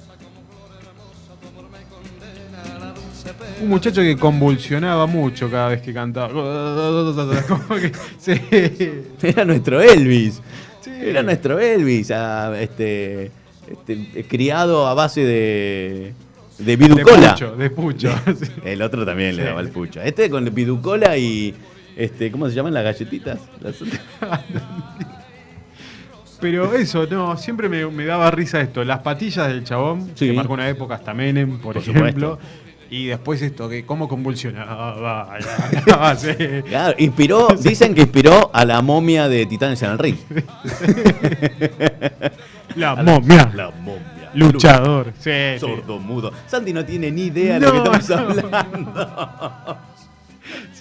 [3.62, 6.30] Un muchacho que convulsionaba mucho cada vez que cantaba.
[7.48, 8.34] Como que- sí.
[9.28, 10.42] Era nuestro Elvis.
[10.82, 10.90] Sí.
[11.02, 12.10] Era nuestro Elvis.
[12.60, 13.32] este,
[13.68, 16.14] este, criado a base de,
[16.58, 17.34] de De viducola.
[17.34, 18.10] pucho, de pucho.
[18.40, 18.52] sí.
[18.66, 20.02] El otro también le daba el pucho.
[20.02, 21.54] Este con viducola y.
[21.96, 23.38] Este, ¿Cómo se llaman las galletitas?
[23.62, 23.76] Las-
[26.40, 28.84] Pero eso, no, siempre me, me daba risa esto.
[28.84, 30.28] Las patillas del chabón, Sí.
[30.28, 32.40] que marcó una época hasta Menem, por, Por ejemplo.
[32.92, 35.38] Y después esto, que cómo convulsionaba.
[36.18, 36.36] Sí.
[36.68, 40.18] Claro, inspiró, dicen que inspiró a la momia de Titanes en el ring.
[42.76, 43.50] La momia.
[43.56, 44.32] La momia.
[44.34, 45.14] Luchador.
[45.20, 45.60] Sí, sí.
[45.60, 46.34] Sordo, mudo.
[46.48, 48.58] Santi no tiene ni idea de lo que estamos no.
[48.58, 49.78] hablando.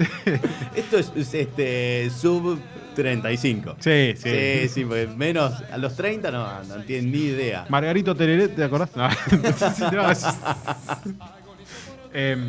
[0.75, 2.59] Esto es, es, este sub
[2.95, 3.77] 35.
[3.79, 4.31] Sí, sí.
[4.31, 7.67] Sí, sí, porque menos a los 30 no, no tienen ni idea.
[7.69, 8.91] Margarito Tereré, ¿te acordás?
[8.97, 9.09] No.
[12.13, 12.49] Em,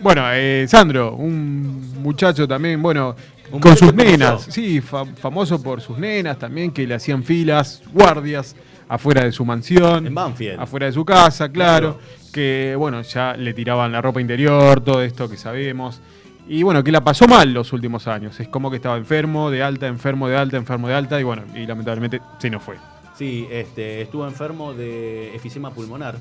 [0.00, 3.14] bueno, eh, Sandro, un muchacho también, bueno,
[3.50, 4.50] Un con sus nenas, famoso.
[4.50, 8.56] sí, fa- famoso por sus nenas también, que le hacían filas, guardias,
[8.88, 10.06] afuera de su mansión.
[10.06, 10.60] En Banfield.
[10.60, 12.26] Afuera de su casa, claro, Claro.
[12.32, 16.00] Que, bueno, ya le tiraban la ropa interior, todo esto que sabemos.
[16.48, 18.38] Y bueno, que la pasó mal los últimos años.
[18.38, 21.42] Es como que estaba enfermo, de alta, enfermo, de alta, enfermo, de alta, y bueno,
[21.54, 22.76] y lamentablemente se nos fue.
[23.16, 26.16] Sí, este, estuvo enfermo de efisema pulmonar.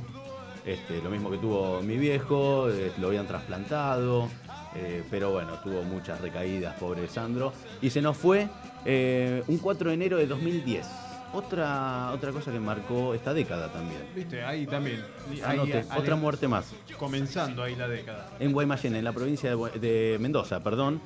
[0.66, 4.30] Este, lo mismo que tuvo mi viejo, eh, lo habían trasplantado,
[4.76, 7.54] eh, pero bueno, tuvo muchas recaídas, pobre Sandro.
[7.82, 8.48] Y se nos fue
[8.84, 10.88] eh, un 4 de enero de 2010.
[11.34, 14.02] Otra, otra cosa que marcó esta década también.
[14.16, 15.04] Viste, ahí también.
[15.44, 16.74] Anote, otra muerte más.
[16.98, 18.30] Comenzando ahí la década.
[18.40, 21.02] En Guaymallén, en la provincia de, Mendoza, perdón.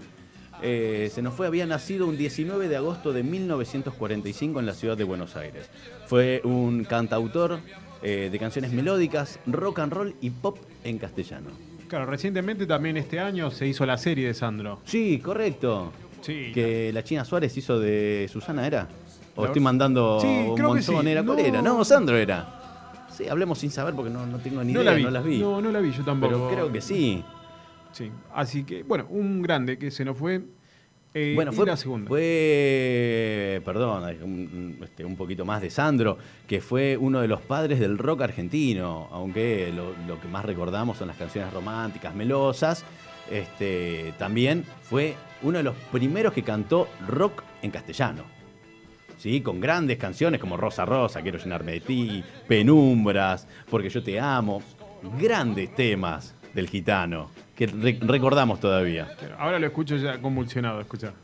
[0.61, 4.97] Eh, se nos fue, había nacido un 19 de agosto de 1945 en la ciudad
[4.97, 5.69] de Buenos Aires.
[6.05, 7.59] Fue un cantautor
[8.01, 11.49] eh, de canciones melódicas, rock and roll y pop en castellano.
[11.87, 14.79] Claro, recientemente también este año se hizo la serie de Sandro.
[14.85, 15.91] Sí, correcto.
[16.21, 16.51] Sí.
[16.53, 18.87] Que la China Suárez hizo de Susana, ¿era?
[19.35, 20.93] O estoy mandando Sí, un montón, sí.
[21.09, 21.23] ¿era?
[21.23, 21.43] ¿Cuál No.
[21.43, 21.61] era?
[21.61, 23.05] No, Sandro era.
[23.15, 25.03] Sí, hablemos sin saber porque no, no tengo ni no idea, la vi.
[25.03, 25.39] no las vi.
[25.39, 26.33] No, no la vi yo tampoco.
[26.33, 27.23] Pero creo que sí.
[27.91, 28.11] Sí.
[28.33, 30.41] Así que, bueno, un grande que se nos fue.
[31.13, 32.07] Eh, Bueno, fue, la segunda.
[32.07, 37.79] fue perdón, un- este, un poquito más de Sandro, que fue uno de los padres
[37.79, 42.85] del rock argentino, aunque lo, lo que más recordamos son las canciones románticas, melosas.
[43.31, 48.23] Este, también fue uno de los primeros que cantó rock en castellano.
[49.17, 49.41] ¿Sí?
[49.41, 54.61] Con grandes canciones como Rosa Rosa, Quiero llenarme de ti, Penumbras, Porque yo te amo.
[55.19, 57.29] Grandes temas del gitano
[57.59, 59.09] que re- recordamos todavía.
[59.37, 61.11] Ahora lo escucho ya convulsionado, escucha.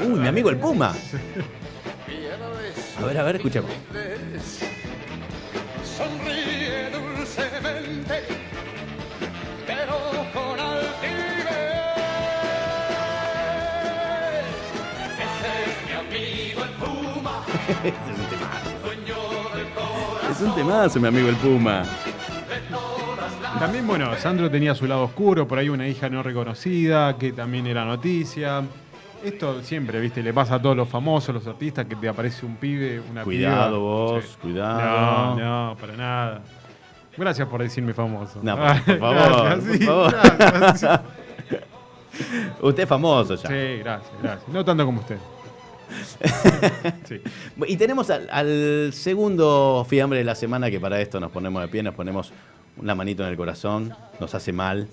[0.00, 0.94] Uy, mi amigo el Puma.
[3.00, 3.70] A ver, a ver, escuchemos.
[5.96, 8.22] Sonríe dulcemente,
[9.66, 9.98] pero
[10.32, 11.46] con altivez.
[15.18, 17.34] Ese es mi amigo el Puma,
[20.32, 21.82] Es un temazo, mi amigo el Puma.
[23.58, 27.66] También, bueno, Sandro tenía su lado oscuro, por ahí una hija no reconocida, que también
[27.66, 28.62] era noticia.
[29.22, 32.56] Esto siempre, viste, le pasa a todos los famosos, los artistas, que te aparece un
[32.56, 33.78] pibe, una Cuidado piba.
[33.78, 35.36] vos, cuidado.
[35.38, 36.40] No, no, para nada.
[37.16, 38.40] Gracias por decirme famoso.
[38.42, 40.12] No, por- por favor, gracias, por sí, favor.
[40.58, 41.00] gracias.
[42.62, 43.48] Usted es famoso ya.
[43.48, 44.48] Sí, gracias, gracias.
[44.48, 45.18] No tanto como usted.
[47.08, 47.20] Sí.
[47.68, 51.68] Y tenemos al, al segundo fiambre de la semana que para esto nos ponemos de
[51.68, 52.32] pie, nos ponemos
[52.76, 54.88] una manito en el corazón, nos hace mal.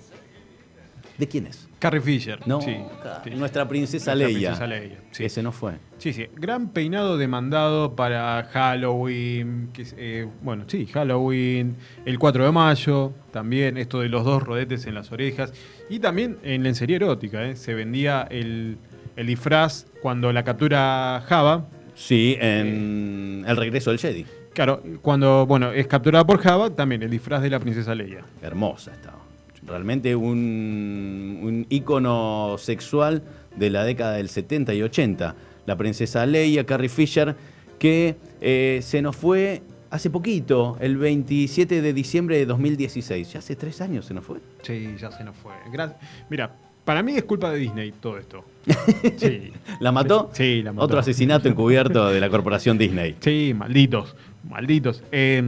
[1.18, 1.68] ¿De quién es?
[1.78, 2.38] Carrie Fisher.
[2.46, 2.76] No, sí.
[3.02, 3.30] ca- Sí.
[3.30, 4.48] nuestra princesa Nuestra Leia.
[4.50, 5.24] princesa Leia, sí.
[5.24, 5.74] Ese no fue.
[5.98, 6.26] Sí, sí.
[6.34, 9.68] Gran peinado demandado para Halloween.
[9.74, 11.76] que eh, bueno, sí, Halloween.
[12.06, 13.12] El 4 de mayo.
[13.32, 15.52] También esto de los dos rodetes en las orejas.
[15.90, 17.44] Y también en lencería erótica.
[17.44, 17.54] ¿eh?
[17.56, 18.78] Se vendía el,
[19.16, 21.66] el disfraz cuando la captura Java.
[21.94, 24.24] Sí, en El regreso del Jedi.
[24.54, 28.24] Claro, cuando bueno es capturada por Java, también el disfraz de la princesa Leia.
[28.42, 29.18] Hermosa estaba.
[29.66, 33.22] Realmente un, un ícono sexual
[33.56, 35.34] de la década del 70 y 80.
[35.66, 37.36] La princesa Leia, Carrie Fisher,
[37.78, 43.32] que eh, se nos fue hace poquito, el 27 de diciembre de 2016.
[43.32, 44.38] Ya hace tres años se nos fue.
[44.62, 45.52] Sí, ya se nos fue.
[45.72, 45.96] Gra-
[46.30, 46.54] Mira,
[46.90, 48.44] para mí es culpa de Disney todo esto.
[49.16, 49.52] Sí.
[49.78, 50.28] ¿La mató?
[50.32, 50.86] Sí, la mató.
[50.86, 53.14] Otro asesinato encubierto de la corporación Disney.
[53.20, 54.16] Sí, malditos,
[54.48, 55.04] malditos.
[55.12, 55.40] Eh,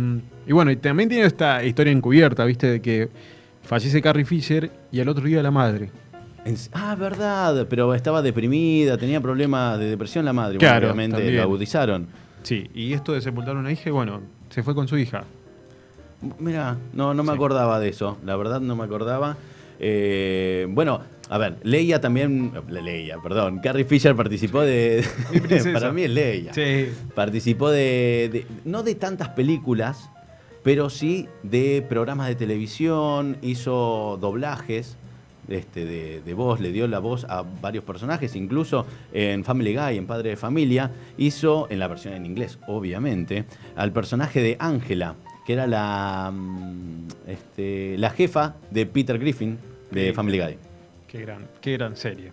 [0.46, 2.68] y bueno, también tiene esta historia encubierta, ¿viste?
[2.68, 3.08] De que
[3.64, 5.90] fallece Carrie Fisher y al otro día la madre.
[6.44, 10.58] En- ah, verdad, pero estaba deprimida, tenía problemas de depresión la madre.
[10.58, 11.36] Claro, obviamente también.
[11.38, 12.06] lo agudizaron.
[12.44, 14.20] Sí, y esto de sepultar a una hija, bueno,
[14.50, 15.24] se fue con su hija.
[16.38, 17.34] Mira, no, no me Sí.
[17.34, 19.36] acordaba de eso, la verdad no me acordaba.
[19.80, 21.00] Eh, bueno,
[21.34, 25.02] a ver, Leia también, Leia, perdón, Carrie Fisher participó de...
[25.72, 26.52] Para mí es Leia.
[26.52, 26.88] Sí.
[27.14, 30.10] Participó de, de- no de tantas películas,
[30.62, 34.96] pero sí de programas de televisión, hizo doblajes
[35.48, 39.96] este, de, de voz, le dio la voz a varios personajes, incluso en Family Guy,
[39.98, 45.16] en Padre de Familia, hizo, en la versión en inglés, obviamente, al personaje de Ángela,
[45.46, 49.58] que era la, mm, este, la jefa de Peter Griffin
[49.90, 50.12] de Sí.
[50.14, 50.58] Family Guy.
[51.12, 52.32] Qué gran, qué gran serie.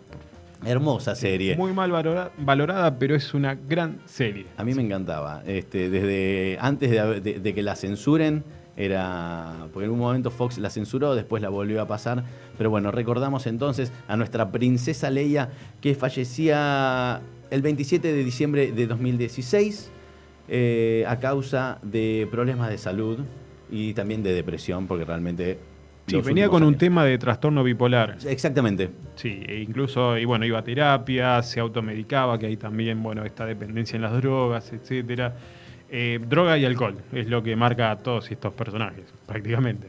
[0.66, 1.58] Hermosa serie.
[1.58, 4.46] Muy mal valora- valorada, pero es una gran serie.
[4.56, 5.44] A mí me encantaba.
[5.46, 8.42] Este, desde antes de, de- de que la censuren,
[8.78, 9.68] era.
[9.74, 12.24] Porque en un momento Fox la censuró, después la volvió a pasar.
[12.58, 15.50] Pero bueno, recordamos entonces a nuestra princesa Leia
[15.82, 17.20] que fallecía
[17.52, 19.92] el 27 de diciembre de 2016
[20.48, 23.20] eh, a causa de problemas de salud
[23.70, 25.60] y también de depresión, porque realmente.
[26.10, 28.18] Sí, venía con un tema de trastorno bipolar.
[28.26, 28.90] Exactamente.
[29.16, 33.46] Sí, e incluso, y bueno, iba a terapia, se automedicaba, que hay también, bueno, esta
[33.46, 35.36] dependencia en las drogas, etcétera.
[35.92, 39.88] Eh, droga y alcohol es lo que marca a todos estos personajes, prácticamente.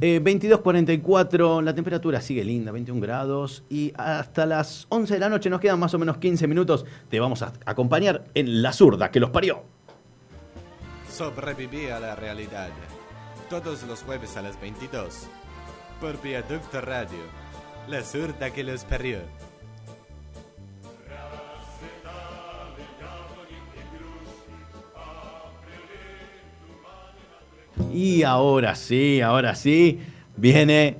[0.00, 3.62] Eh, 22.44, la temperatura sigue linda, 21 grados.
[3.68, 6.84] Y hasta las 11 de la noche nos quedan más o menos 15 minutos.
[7.08, 9.62] Te vamos a acompañar en La Zurda, que los parió.
[11.08, 12.70] Sobreviví a la realidad.
[13.52, 15.26] Todos los jueves a las 22.
[16.00, 17.18] Por Viaducto Radio.
[17.86, 19.18] La zurda que los parió.
[27.92, 30.00] Y ahora sí, ahora sí,
[30.34, 30.96] viene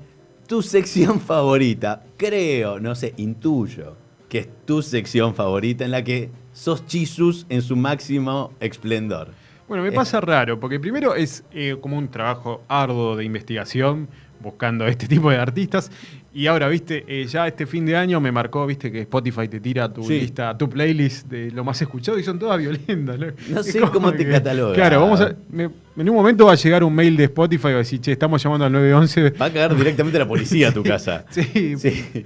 [0.47, 2.05] tu sección favorita.
[2.19, 3.97] Creo, no sé, intuyo
[4.29, 9.33] que es tu sección favorita en la que sos Chisus en su máximo esplendor.
[9.69, 9.93] Bueno, me Eh.
[9.93, 14.09] pasa raro, porque primero es eh, como un trabajo arduo de investigación,
[14.41, 15.91] buscando este tipo de artistas.
[16.35, 19.61] Y ahora, viste, eh, ya este fin de año me marcó, viste, que Spotify te
[19.61, 20.21] tira tu Sí.
[20.21, 23.19] lista, tu playlist de lo más escuchado y son todas violentas.
[23.19, 23.63] ¿no?
[23.63, 24.75] Sé cómo te que- cataloga.
[24.75, 25.35] Claro, vamos a.
[25.51, 25.65] me-
[25.97, 28.13] en un momento va a llegar un mail de Spotify y va a decir, che,
[28.13, 29.31] estamos llamando al 911.
[29.39, 31.25] Va a caer directamente la policía a tu casa.
[31.31, 32.25] Sí, Sí.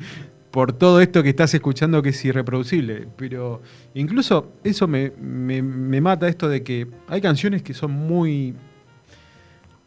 [0.56, 3.06] Por todo esto que estás escuchando que es irreproducible.
[3.18, 3.60] Pero
[3.92, 8.54] incluso eso me, me- me mata esto de que hay canciones que son muy.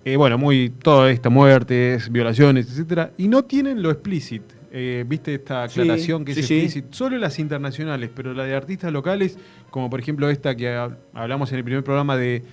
[0.05, 0.70] eh, bueno, muy.
[0.70, 4.53] Todo esto, muertes, violaciones, etcétera, y no tienen lo explícito.
[4.72, 6.53] Eh, Viste esta Sí, aclaración que sí, es sí.
[6.53, 6.88] explícito.
[6.91, 9.39] Solo las internacionales, pero la de artistas locales,
[9.72, 12.43] como por ejemplo esta que hab- hablamos en el primer programa de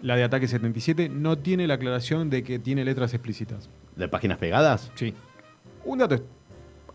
[0.00, 3.68] la de Ataque 77, no tiene la aclaración de que tiene letras explícitas.
[3.96, 4.92] ¿De páginas pegadas?
[4.94, 5.12] Sí.
[5.84, 6.14] Un dato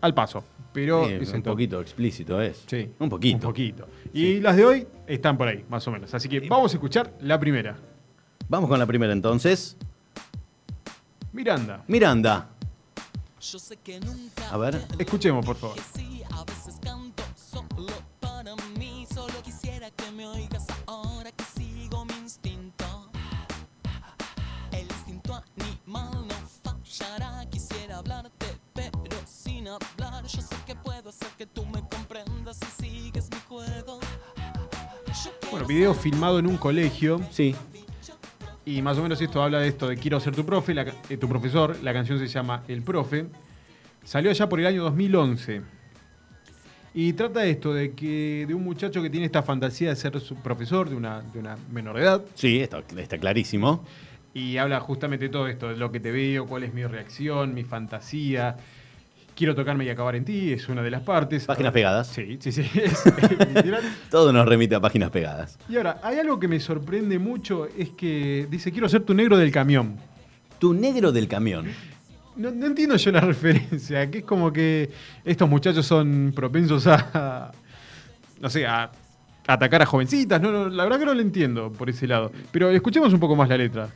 [0.00, 2.64] al paso, pero Sí, es un poquito explícito es.
[2.66, 2.90] Sí.
[2.98, 3.36] Un poquito.
[3.36, 3.88] Un poquito.
[4.12, 6.12] Y las de hoy están por ahí, más o menos.
[6.14, 7.76] Así que vamos a escuchar la primera.
[8.48, 9.76] Vamos con la primera entonces.
[11.32, 11.84] Miranda.
[11.86, 12.48] Miranda.
[13.40, 14.80] Yo sé que nunca A ver.
[14.98, 15.76] Escuchemos, por favor.
[29.68, 30.24] Sin hablar.
[30.24, 34.00] Yo sé que puedo hacer que tú me comprendas si sigues mi juego.
[35.50, 37.20] Bueno, video filmado en un colegio.
[37.30, 37.54] Sí.
[38.64, 41.16] Y más o menos esto habla de esto de quiero ser tu profe, la eh,
[41.16, 41.76] tu profesor.
[41.82, 43.26] La canción se llama El Profe.
[44.04, 45.62] Salió allá por el año 2011.
[46.94, 50.34] Y trata esto de que de un muchacho que tiene esta fantasía de ser su
[50.36, 52.24] profesor de una, de una menor de edad.
[52.34, 53.84] Sí, está, está clarísimo.
[54.34, 57.54] Y habla justamente de todo esto, de lo que te veo, cuál es mi reacción,
[57.54, 58.56] mi fantasía.
[59.38, 61.44] Quiero tocarme y acabar en ti, es una de las partes.
[61.44, 62.08] Páginas pegadas.
[62.08, 62.62] Sí, sí, sí.
[62.74, 63.04] es
[63.54, 63.84] literal.
[64.10, 65.60] Todo nos remite a páginas pegadas.
[65.68, 69.38] y ahora, hay algo que me sorprende mucho, es que dice, quiero ser tu negro
[69.38, 69.94] del camión.
[70.58, 71.68] Tu negro del camión.
[72.34, 74.90] No, no entiendo yo la referencia, que es como que
[75.24, 77.52] estos muchachos son propensos a,
[78.40, 78.90] no sé, a
[79.46, 80.42] atacar a jovencitas.
[80.42, 82.32] No, no, la verdad que no lo entiendo por ese lado.
[82.50, 83.88] Pero escuchemos un poco más la letra.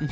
[0.00, 0.06] Y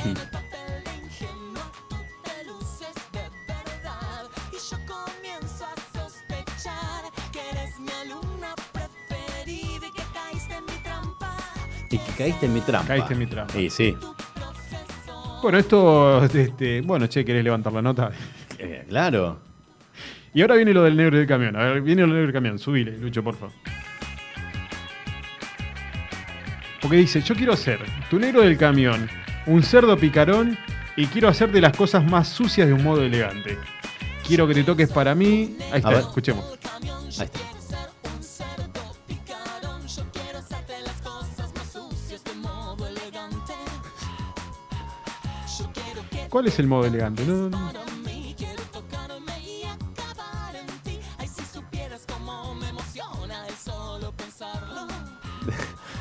[11.99, 12.87] que caíste en mi trampa.
[12.87, 13.53] Caíste en mi trampa.
[13.53, 13.95] Sí, sí.
[15.41, 18.11] Bueno, esto, este, bueno, che, ¿querés levantar la nota?
[18.57, 19.39] Eh, claro.
[20.33, 21.55] Y ahora viene lo del negro del camión.
[21.55, 22.59] A ver, viene lo del negro del camión.
[22.59, 23.55] Subile, Lucho, por favor.
[26.81, 27.79] Porque dice, yo quiero ser
[28.09, 29.09] tu negro del camión,
[29.47, 30.57] un cerdo picarón
[30.95, 33.57] y quiero hacerte las cosas más sucias de un modo elegante.
[34.25, 35.57] Quiero que te toques para mí.
[35.71, 36.45] Ahí está, escuchemos.
[37.17, 37.39] Ahí está.
[46.29, 47.25] ¿Cuál es el modo elegante?
[47.25, 47.86] No, no,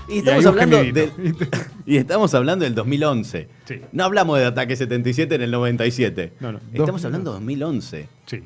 [0.09, 1.13] Y estamos hablando del,
[1.85, 3.49] y estamos hablando del 2011.
[3.65, 3.81] Sí.
[3.93, 6.35] No hablamos de Ataque 77 en el 97.
[6.41, 7.07] No, no, Estamos 2011.
[7.07, 8.09] hablando de 2011.
[8.27, 8.43] Sí.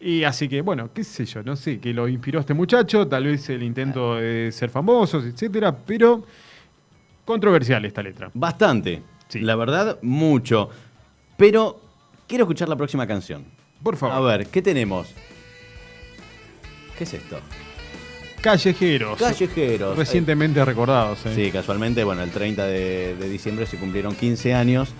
[0.00, 3.06] Y así que, bueno, qué sé yo, no sé, que lo inspiró a este muchacho,
[3.06, 6.24] tal vez el intento de ser famosos, etcétera, pero
[7.24, 8.30] controversial esta letra.
[8.32, 9.02] Bastante.
[9.28, 9.40] Sí.
[9.40, 10.70] La verdad, mucho.
[11.36, 11.80] Pero
[12.26, 13.44] quiero escuchar la próxima canción.
[13.82, 14.16] Por favor.
[14.16, 15.08] A ver, ¿qué tenemos?
[16.96, 17.38] ¿Qué es esto?
[18.40, 19.18] Callejeros.
[19.18, 19.96] Callejeros.
[19.96, 21.24] Recientemente recordados.
[21.26, 21.32] ¿eh?
[21.34, 24.90] Sí, casualmente, bueno, el 30 de, de diciembre se cumplieron 15 años.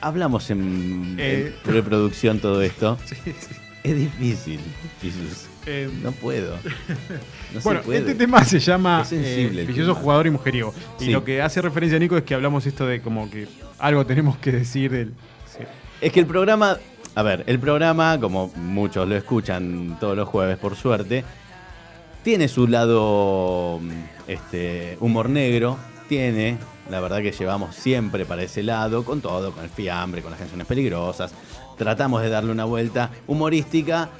[0.00, 1.52] Hablamos en, Eh.
[1.64, 2.98] en preproducción todo esto.
[3.06, 3.54] Sí, sí.
[3.84, 4.60] Es difícil,
[5.00, 5.46] Jesús.
[5.66, 6.56] Eh, No puedo.
[7.54, 7.98] No bueno, se puede.
[8.00, 10.02] este tema se llama sensible eh, Vicioso tema.
[10.02, 10.74] Jugador y Mujeriego.
[11.00, 11.10] Y Sí.
[11.12, 13.46] lo que hace referencia a Nico es que hablamos esto de como que
[13.78, 15.12] algo tenemos que decir del.
[15.46, 15.64] sí.
[16.00, 16.76] Es que el programa,
[17.14, 21.24] a ver, el programa, como muchos lo escuchan todos los jueves por suerte,
[22.22, 23.90] tiene su lado mm,
[24.26, 26.58] este, humor negro, tiene,
[26.90, 30.40] la verdad que llevamos siempre para ese lado, con todo, con el fiambre, con las
[30.40, 31.32] canciones peligrosas,
[31.76, 34.10] tratamos de darle una vuelta humorística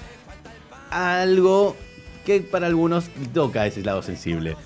[0.90, 1.76] a algo
[2.24, 4.56] que para algunos toca ese lado sensible.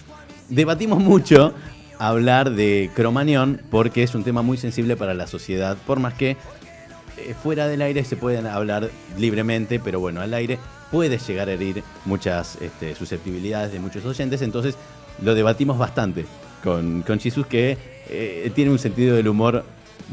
[0.49, 1.55] Debatimos mucho
[1.99, 6.37] hablar de Cromañón porque es un tema muy sensible para la sociedad, por más que
[7.31, 10.59] eh, fuera del aire se pueden hablar libremente, pero bueno, al aire
[10.91, 14.77] puede llegar a herir muchas este, susceptibilidades de muchos oyentes, entonces
[15.23, 16.25] lo debatimos bastante
[16.63, 17.77] con, con Jesus que
[18.09, 19.65] eh, tiene un sentido del humor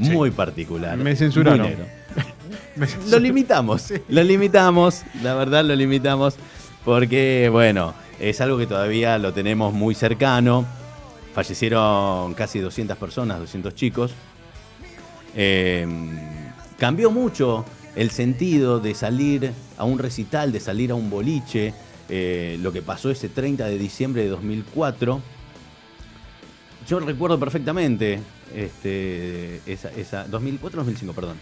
[0.01, 0.11] Sí.
[0.11, 0.95] muy particular.
[0.97, 1.67] Me censuraron.
[2.77, 6.35] Me- Lo limitamos, lo limitamos, la verdad lo limitamos,
[6.85, 10.65] porque bueno, es algo que todavía lo tenemos muy cercano.
[11.33, 14.11] Fallecieron casi 200 personas, 200 chicos.
[15.35, 15.85] Eh,
[16.79, 17.65] cambió mucho
[17.95, 21.73] el sentido de salir a un recital, de salir a un boliche,
[22.07, 25.21] eh, lo que pasó ese 30 de diciembre de 2004.
[26.87, 28.19] Yo recuerdo perfectamente
[28.55, 31.37] este, esa, esa 2004 2005, perdón.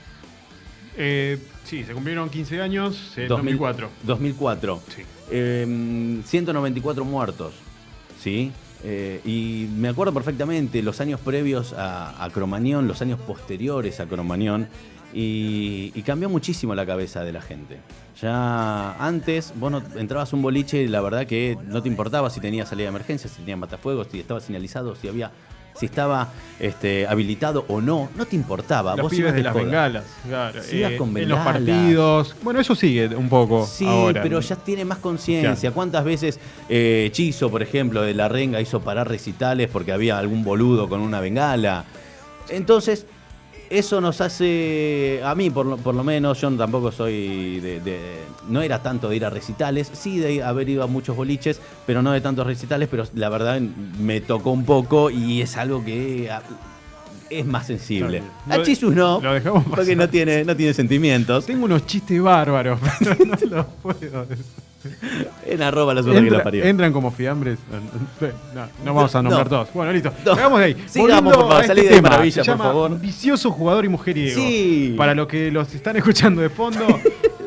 [0.98, 3.90] Eh, sí, se cumplieron 15 años en 2000 2004.
[4.04, 4.82] 2004.
[4.96, 5.04] Sí.
[5.30, 7.54] Eh, 194 muertos,
[8.20, 8.52] ¿sí?
[8.84, 14.06] Eh, y me acuerdo perfectamente los años previos a, a Cromañón, los años posteriores a
[14.06, 14.68] Cromañón,
[15.14, 17.78] y, y cambió muchísimo la cabeza de la gente.
[18.22, 22.40] Ya antes, vos no, entrabas un boliche y la verdad que no te importaba si
[22.40, 25.32] tenía salida de emergencia, si tenía matafuegos, si estaba señalizado, si había
[25.80, 26.30] si estaba
[26.60, 28.96] este, habilitado o no, no te importaba.
[28.96, 29.64] Los Vos pibes de las joda.
[29.66, 30.64] bengalas, claro.
[30.64, 31.54] Sí, ibas con en los bengalas.
[31.54, 32.36] partidos.
[32.42, 34.24] Bueno, eso sigue un poco Sí, ahora.
[34.24, 35.54] pero ya tiene más conciencia.
[35.56, 35.76] Claro.
[35.76, 40.44] ¿Cuántas veces eh, Chizo, por ejemplo, de la renga hizo parar recitales porque había algún
[40.44, 41.86] boludo con una bengala?
[42.50, 43.06] Entonces,
[43.70, 48.20] eso nos hace, a mí por lo, por lo menos, yo tampoco soy de, de-
[48.50, 52.02] no era tanto de ir a recitales, sí de haber ido a muchos boliches, pero
[52.02, 56.30] no de tantos recitales, pero la verdad me tocó un poco y es algo que
[56.32, 56.42] ah,
[57.30, 58.24] es más sensible.
[58.48, 58.58] Lo- A
[58.96, 61.46] no, lo dejamos porque no tiene, no tiene sentimientos.
[61.46, 64.46] Tengo unos chistes bárbaros, pero no los puedo decir.
[65.46, 66.64] En arroba la suerte que Entra- la parió.
[66.66, 67.58] entran como fiambres.
[68.54, 69.50] No, no vamos a nombrar No.
[69.50, 69.74] todos.
[69.74, 70.12] Bueno, listo.
[70.26, 70.58] No.
[70.58, 70.84] De ahí.
[70.88, 71.62] Sigamos, por favor.
[71.64, 73.00] este de tema, maravilla, se por llama favor.
[73.00, 74.40] Vicioso jugador y mujeriego.
[74.40, 74.94] Sí.
[74.98, 76.86] Para los que los están escuchando de fondo.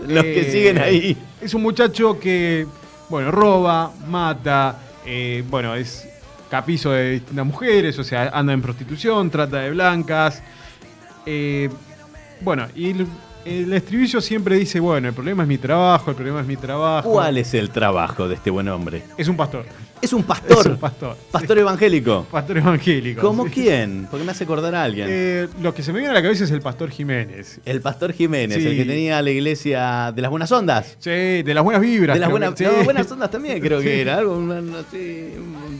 [0.08, 1.16] Los que eh, siguen ahí.
[1.40, 2.66] Es un muchacho que,
[3.10, 4.76] bueno, roba, mata,
[5.06, 6.08] eh, bueno, es
[6.50, 10.42] capizo de distintas mujeres, o sea, anda en prostitución, trata de blancas.
[11.26, 11.68] Eh,
[12.40, 12.94] bueno, y
[13.44, 17.10] el, estribillo siempre dice, bueno, el problema es mi trabajo, el problema es mi trabajo.
[17.10, 19.02] ¿Cuál es el trabajo de este buen hombre?
[19.16, 19.64] Es un pastor.
[20.02, 20.58] Es un pastor.
[20.60, 21.16] Es un pastor.
[21.30, 22.26] Pastor evangélico.
[22.30, 23.20] Pastor evangélico.
[23.20, 23.50] ¿Cómo sí.
[23.52, 24.06] quién?
[24.10, 25.06] Porque me hace acordar a alguien.
[25.10, 27.60] Eh, lo que se me viene a la cabeza es el pastor Jiménez.
[27.64, 28.66] el pastor Jiménez, sí.
[28.66, 30.96] el que tenía la iglesia de las buenas ondas.
[30.98, 32.14] Sí, de las buenas vibras.
[32.14, 34.18] De las buenas, no, buenas ondas también creo que era.
[34.18, 35.32] Algo una- una- sí,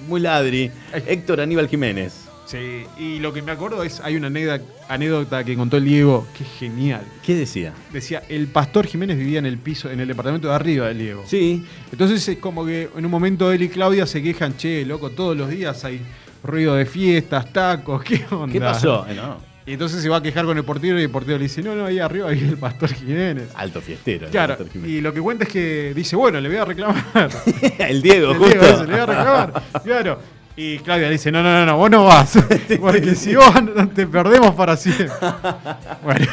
[0.08, 0.70] muy ladri.
[1.06, 2.29] Héctor Aníbal Jiménez.
[2.50, 6.26] Sí, y lo que me acuerdo es, hay una anécdota, anécdota que contó el Diego,
[6.36, 7.02] que es genial.
[7.22, 7.72] ¿Qué decía?
[7.92, 11.22] Decía, el pastor Jiménez vivía en el piso, en el departamento de arriba del Diego.
[11.26, 11.64] Sí.
[11.92, 15.36] Entonces es como que en un momento él y Claudia se quejan, che, loco, todos
[15.36, 16.00] los días hay
[16.42, 18.52] ruido de fiestas, tacos, ¿qué onda?
[18.52, 19.06] ¿Qué pasó?
[19.08, 19.36] Eh, no,
[19.66, 21.76] Y entonces se va a quejar con el portero y el portero le dice, no,
[21.76, 23.50] no, ahí arriba hay el pastor Jiménez.
[23.54, 24.26] alto fiestero.
[24.28, 24.90] Claro, Jiménez.
[24.96, 27.04] y lo que cuenta es que dice, bueno, le voy a reclamar.
[27.78, 28.58] el Diego, El justo.
[28.58, 29.62] Diego ese, le voy a reclamar.
[29.84, 30.39] Claro.
[30.56, 32.38] Y Claudia dice, no, no, no, no, vos no vas.
[32.80, 33.46] Porque si vos
[33.94, 35.08] te perdemos para siempre.
[36.02, 36.26] Bueno.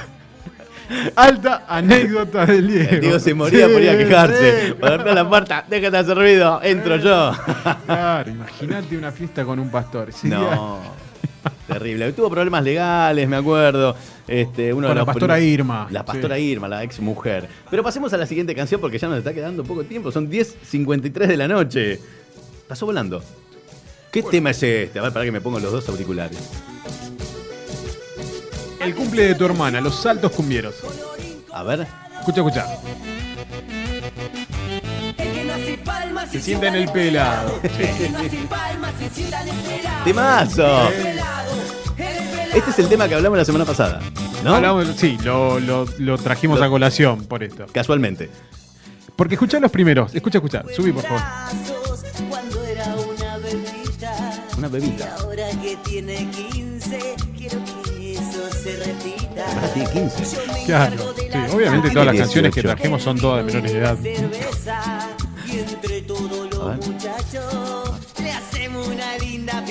[1.17, 2.89] Alta anécdota del Diego.
[2.91, 4.67] El Diego se moría Sí, por ir a quejarse.
[4.67, 7.33] sí, la puerta, déjate ruido, entro yo.
[7.85, 10.13] Claro, imagínate una fiesta con un pastor.
[10.13, 10.79] Sí, No,
[11.67, 12.13] terrible.
[12.13, 13.95] Tuvo problemas legales, me acuerdo.
[14.25, 16.05] Este, uno Con de la pastora Irma, La sí.
[16.07, 17.49] pastora Irma, la ex mujer.
[17.69, 20.09] Pero pasemos a la siguiente canción porque ya nos está quedando poco tiempo.
[20.11, 21.99] Son 10.53 de la noche.
[22.67, 23.21] Pasó volando.
[24.11, 24.99] ¿Qué tema es este?
[24.99, 26.37] A ver, para que me pongo los dos auriculares.
[28.79, 30.75] El cumple de tu hermana, los saltos cumbieros.
[31.51, 31.87] A ver.
[32.19, 32.65] Escucha, escucha.
[36.31, 37.59] Se sienta en el pelado.
[40.03, 40.89] ¡Temazo!
[42.53, 43.99] Este es el tema que hablamos la semana pasada,
[44.43, 44.55] ¿no?
[44.55, 47.65] Hablamos- sí, lo, lo- lo trajimos a colación por esto.
[47.71, 48.29] Casualmente.
[49.15, 50.13] Porque escuchá los primeros.
[50.15, 50.63] Escucha, escucha.
[50.75, 51.21] Subí, por favor.
[54.67, 55.05] Una bebita.
[55.17, 56.99] Y ahora que tiene 15,
[57.37, 59.45] quiero que eso se repita.
[59.55, 60.35] Ahora tiene 15.
[60.35, 61.13] Yo me Claro.
[61.15, 62.17] Sí, obviamente todas las 18.
[62.17, 63.97] canciones que trajimos son todas de menores de edad.
[64.01, 65.07] cerveza.
[65.47, 67.91] Y entre todos los muchachos
[68.21, 69.63] le hacemos una linda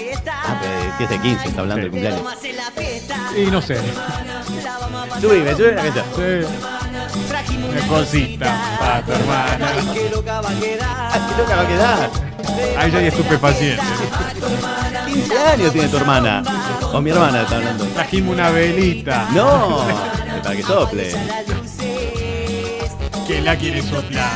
[0.97, 2.23] pero fiesta de 15, está hablando del Le cumpleaños.
[3.35, 3.41] la.
[3.41, 3.75] Y no sé.
[3.75, 6.05] La Subime, subime la cancha.
[6.15, 6.23] Sí.
[7.69, 9.69] Una cosita para tu hermana.
[9.77, 10.89] Ay, qué loca va a quedar.
[10.89, 12.11] Ah, qué loca va a quedar.
[12.79, 13.85] Ahí ya hay estupefacientes.
[15.07, 16.43] 15 años tiene tu hermana.
[16.93, 17.85] O mi hermana está hablando.
[17.87, 19.29] Trajimos una velita.
[19.33, 19.85] No,
[20.43, 21.13] para que sople.
[23.27, 24.31] ¿Quién la quiere soplar?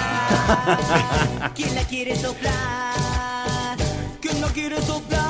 [1.54, 3.76] ¿Quién la quiere soplar?
[4.20, 5.29] ¿Quién no quiere soplar?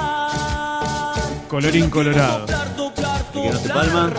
[1.50, 2.46] Colorín colorado.
[2.46, 4.12] Que no palma.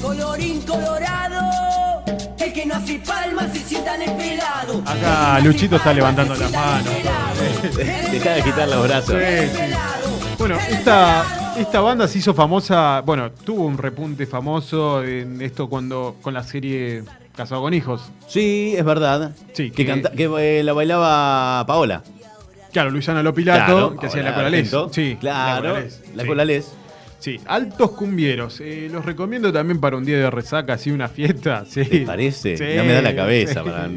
[0.00, 2.02] Colorín colorado.
[2.38, 4.82] El que no hace palmas se sienta en el pelado.
[4.86, 6.94] Acá Luchito está levantando las manos.
[8.10, 9.16] Deja de quitar los brazos.
[9.20, 9.74] Sí, sí.
[10.38, 16.16] Bueno, esta, esta banda se hizo famosa, bueno, tuvo un repunte famoso en esto cuando
[16.22, 17.02] con la serie
[17.36, 18.00] Casado con Hijos.
[18.28, 19.32] Sí, es verdad.
[19.52, 20.24] Sí, que, que- canta- que
[20.58, 22.02] eh, la bailaba Paola.
[22.72, 24.36] Claro, Luisana Lopilato, Claro, que hacía la.
[24.36, 24.90] Argento.
[24.92, 25.74] Sí, claro.
[26.14, 26.72] la colales.
[26.74, 26.82] La
[27.20, 27.40] Sí.
[27.46, 28.60] altos cumbieros.
[28.60, 31.64] Eh, los recomiendo también para un día de resaca, así una fiesta.
[31.68, 31.84] Sí.
[31.84, 32.56] ¿Te parece?
[32.56, 33.62] Sí, no me da la cabeza.
[33.64, 33.68] sí.
[33.68, 33.88] para-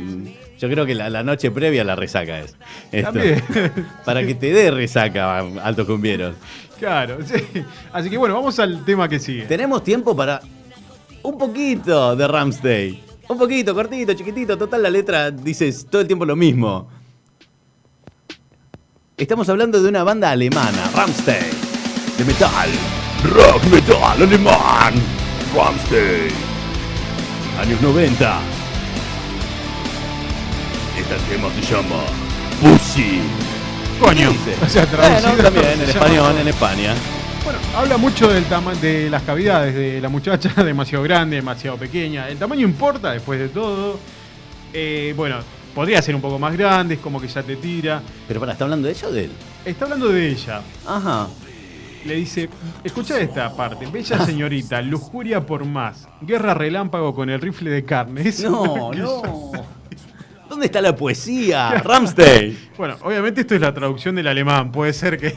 [0.59, 2.55] Yo creo que la, la noche previa a la resaca es.
[2.91, 3.11] Esto.
[3.11, 3.43] También.
[4.05, 6.35] Para que te dé resaca, altos cumbieros.
[6.79, 7.35] Claro, sí.
[7.93, 9.43] Así que bueno, vamos al tema que sigue.
[9.45, 10.41] Tenemos tiempo para
[11.23, 13.03] un poquito de Ramsday.
[13.29, 14.57] Un poquito, cortito, chiquitito.
[14.57, 16.89] Total, la letra dice todo el tiempo lo mismo.
[19.21, 21.51] Estamos hablando de una banda alemana, Ramsday.
[22.17, 22.69] De metal.
[23.23, 24.95] Rock metal alemán.
[25.55, 26.27] Ramsday.
[27.59, 28.39] Años 90.
[30.97, 32.01] Este tema se llama
[32.59, 33.21] Pussy.
[33.99, 34.31] Coño.
[34.59, 35.29] O sea, traducido.
[35.29, 36.95] Bueno, también en español, en España.
[37.43, 42.27] Bueno, habla mucho del tama de las cavidades de la muchacha, demasiado grande, demasiado pequeña.
[42.27, 43.99] El tamaño importa después de todo.
[44.73, 45.37] Eh, bueno,
[45.73, 48.01] podría ser un poco más grande, es como que ya te tira.
[48.27, 49.31] Pero para, ¿está hablando de ella o de él?
[49.65, 50.61] Está hablando de ella.
[50.85, 51.27] Ajá.
[52.05, 52.49] Le dice,
[52.83, 58.27] escucha esta parte, bella señorita, lujuria por más, guerra relámpago con el rifle de carne.
[58.27, 59.51] Es No, no.
[60.49, 61.69] ¿Dónde está la poesía?
[61.83, 62.57] Ramsday.
[62.75, 65.35] Bueno, obviamente esto es la traducción del alemán, puede ser que...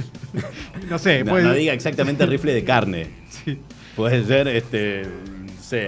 [0.90, 1.44] no sé, No, puede...
[1.44, 3.06] no diga exactamente rifle de carne.
[3.30, 3.58] Sí.
[3.94, 5.06] Puede ser, este.
[5.62, 5.78] Sí.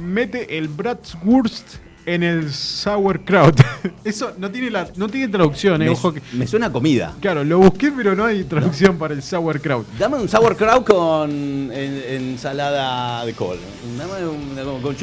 [0.00, 3.60] Mete el Bratwurst en el sauerkraut.
[4.04, 6.20] Eso no tiene, la, no tiene traducción, eh, Me, ojo que...
[6.32, 7.14] me suena a comida.
[7.20, 9.86] Claro, lo busqué, pero no hay traducción para el sauerkraut.
[9.98, 13.58] Dame un sauerkraut con en- ensalada de col.
[13.98, 14.96] Dame un, con- con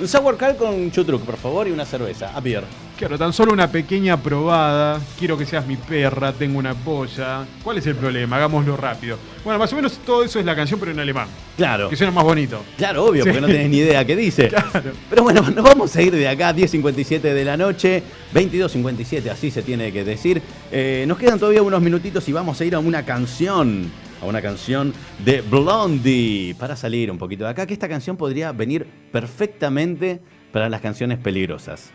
[0.00, 2.30] Un sauerkraut con chutruc, por favor, y una cerveza.
[2.34, 2.64] A beer.
[2.98, 5.00] Claro, tan solo una pequeña probada.
[5.18, 7.44] Quiero que seas mi perra, tengo una polla.
[7.62, 8.36] ¿Cuál es el problema?
[8.36, 9.18] Hagámoslo rápido.
[9.42, 11.26] Bueno, más o menos todo eso es la canción, pero en alemán.
[11.56, 11.88] Claro.
[11.88, 12.62] Que suena más bonito.
[12.76, 13.30] Claro, obvio, Sí.
[13.30, 14.48] porque no tenés ni idea qué dice.
[14.48, 14.92] Claro.
[15.10, 19.62] Pero bueno, nos vamos a ir de acá, 10.57 de la noche, 22.57, así se
[19.62, 20.40] tiene que decir.
[20.70, 23.90] Eh, nos quedan todavía unos minutitos y vamos a ir a una canción,
[24.24, 24.92] a una canción
[25.24, 30.20] de Blondie, para salir un poquito de acá, que esta canción podría venir perfectamente
[30.52, 31.90] para las canciones peligrosas.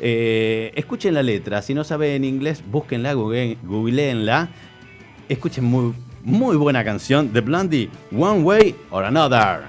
[0.00, 4.50] Eh, escuchen la letra, si no saben inglés, búsquenla, google- googleenla.
[5.28, 9.60] Escuchen muy, muy buena canción de Blondie, One Way or Another.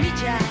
[0.00, 0.49] meet you.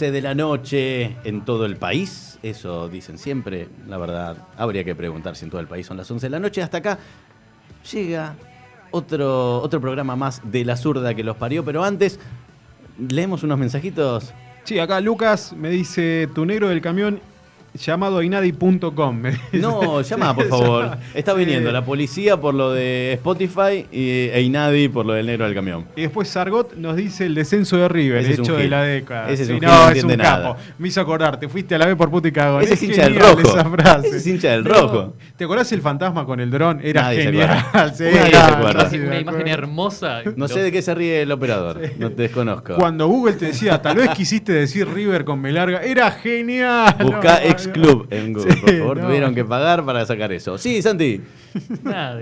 [0.00, 2.38] 11 de la noche en todo el país.
[2.42, 3.68] Eso dicen siempre.
[3.86, 6.40] La verdad, habría que preguntar si en todo el país son las 11 de la
[6.40, 6.62] noche.
[6.62, 6.98] Hasta acá
[7.92, 8.34] llega
[8.92, 11.62] otro, otro programa más de la zurda que los parió.
[11.66, 12.18] Pero antes,
[13.10, 14.32] leemos unos mensajitos.
[14.64, 17.20] Sí, acá Lucas me dice, tu negro del camión
[17.74, 19.16] llamado a inadi.com.
[19.16, 19.58] me dice.
[19.58, 20.98] No, llama por favor.
[21.14, 25.44] Está viniendo la policía por lo de Spotify y, e Inadi por lo del negro
[25.44, 25.86] del camión.
[25.96, 29.30] Y después Sargot nos dice el descenso de River, un hecho de la década.
[29.30, 30.56] Ese es Sí, un no, no es un capo.
[30.78, 32.62] Me hizo acordar, te fuiste a la B por puta y cagón.
[32.62, 33.40] Ese es hincha del rojo.
[33.40, 34.08] Esa frase.
[34.08, 35.16] Ese es hincha del No, rojo.
[35.36, 36.80] ¿Te acordás el fantasma con el dron?
[36.82, 37.50] Era Nadie se genial.
[37.50, 37.94] acuerda.
[37.94, 38.90] Sí, Nadie se acuerda.
[39.06, 40.22] Una imagen hermosa.
[40.36, 41.80] No sé de qué se ríe el operador.
[41.98, 42.74] No te desconozco.
[42.76, 46.94] Cuando Google te decía, tal vez quisiste decir River con B larga, era genial.
[47.00, 48.96] Busca No, club en Google, Sí, por favor.
[48.98, 49.06] no.
[49.06, 50.56] Tuvieron que pagar para sacar eso.
[50.58, 51.20] Sí, Santi.
[51.82, 52.20] Nada,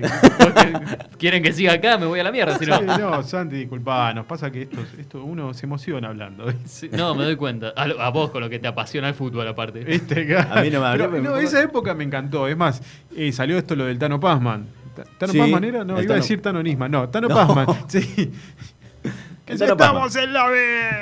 [1.18, 2.58] quieren que siga acá, me voy a la mierda.
[2.58, 2.78] Si no.
[2.78, 6.46] Sí, no, Santi, disculpa, nos pasa que esto, esto uno se emociona hablando.
[6.64, 7.72] Sí, no, me doy cuenta.
[7.76, 9.80] A, vos con lo que te apasiona el fútbol aparte.
[10.50, 12.48] A mí no me abrió, Pero, me- no, esa época me encantó.
[12.48, 12.82] Es más,
[13.14, 14.66] eh, salió esto lo del Tano Pazman.
[14.96, 15.84] Ta- ¿Tano Sí, Pazman era?
[15.84, 16.90] No, iba a decir Tano Nisman.
[16.90, 17.34] No, Tano No.
[17.34, 17.66] Pazman.
[17.88, 18.30] Sí.
[19.46, 20.58] Estamos en la B.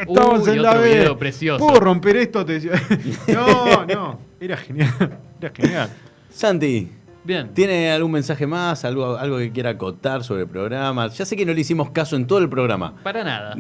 [0.07, 0.95] Uy, Estamos en la otro B.
[0.95, 1.67] video precioso.
[1.67, 2.45] ¿Puedo romper esto?
[2.45, 2.73] Te decía.
[3.29, 4.21] No, no.
[4.41, 4.91] Era genial.
[5.41, 5.91] Era genial.
[6.31, 6.91] Santi,
[7.25, 7.49] Bien.
[7.55, 8.85] ¿tiene algún mensaje más?
[8.85, 11.09] ¿Algo, algo que quiera acotar sobre el programa?
[11.09, 12.95] Ya sé que no le hicimos caso en todo el programa.
[13.03, 13.57] Para nada.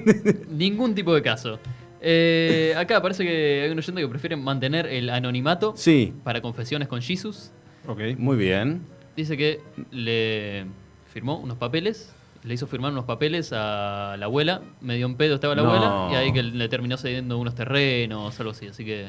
[0.50, 1.58] Ningún tipo de caso.
[2.00, 6.88] Eh, acá parece que hay un oyente que prefiere mantener el anonimato Sí, para confesiones
[6.88, 7.50] con Jesus.
[7.86, 8.00] Ok.
[8.18, 8.82] muy bien.
[9.16, 9.60] Dice que
[9.90, 10.66] le
[11.12, 12.12] firmó unos papeles,
[12.42, 15.70] le hizo firmar unos papeles a la abuela, medio en pedo estaba la No.
[15.70, 19.08] abuela, y ahí que le terminó cediendo unos terrenos, algo así, así que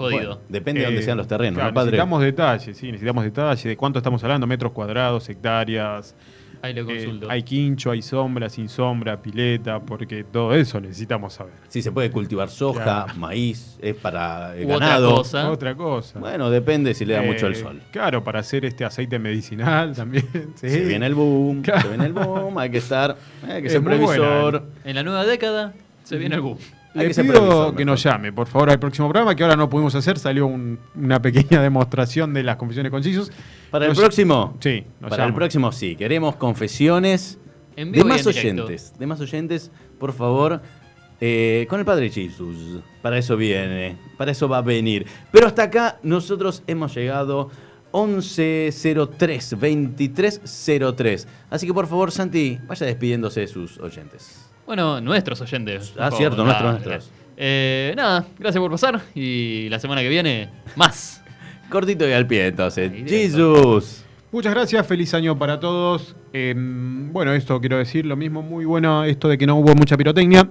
[0.00, 0.20] jodido.
[0.36, 1.90] Bueno, depende de dónde Eh, sean los terrenos, claro, ¿no, padre?
[1.92, 6.14] Necesitamos detalles, sí, necesitamos detalles de cuánto estamos hablando, metros cuadrados, hectáreas.
[6.62, 7.30] ahí le eh, consulto.
[7.30, 11.54] hay quincho, hay sombra, sin sombra, pileta, porque todo eso necesitamos saber.
[11.68, 13.14] Si se puede cultivar soja, Claro.
[13.16, 15.14] maíz, es para el U otra ganado.
[15.14, 15.50] cosa.
[15.50, 16.18] Otra cosa.
[16.18, 17.80] Bueno, depende si le da Eh, mucho el sol.
[17.90, 20.28] Claro, para hacer este aceite medicinal también.
[20.56, 20.68] sí.
[20.68, 21.80] Se viene el boom, Claro.
[21.80, 23.16] se viene el boom, hay que estar,
[23.48, 23.96] hay que Es ser buena.
[24.06, 24.62] previsor.
[24.84, 25.72] En la nueva década
[26.04, 26.58] se viene el boom.
[26.94, 29.94] Le que pido que nos llame, por favor, al próximo programa, que ahora no pudimos
[29.94, 30.18] hacer.
[30.18, 33.30] Salió un- una pequeña demostración de las confesiones con Jesus.
[33.70, 37.38] Para el próximo, Sí, nos para el próximo sí, queremos confesiones
[37.76, 38.64] En de vivo más en directo.
[38.64, 39.70] oyentes, de más oyentes,
[40.00, 40.60] por favor,
[41.20, 42.80] eh, con el Padre Jesús.
[43.02, 45.06] Para eso viene, para eso va a venir.
[45.30, 47.50] Pero hasta acá nosotros hemos llegado
[47.92, 51.28] 1103 2303.
[51.50, 54.46] Así que por favor, Santi, vaya despidiéndose de sus oyentes.
[54.66, 55.92] Bueno, nuestros oyentes.
[55.98, 56.46] Ah, por cierto, favor.
[56.52, 57.10] nuestros, Ah, nuestros.
[57.36, 61.22] eh, nada, gracias por pasar y la semana que viene, más.
[61.70, 62.90] Cortito y al pie, entonces.
[63.08, 64.04] Jesús.
[64.32, 66.14] Muchas gracias, feliz año para todos.
[66.32, 69.96] Eh, bueno, esto quiero decir lo mismo, muy bueno esto de que no hubo mucha
[69.96, 70.48] pirotecnia.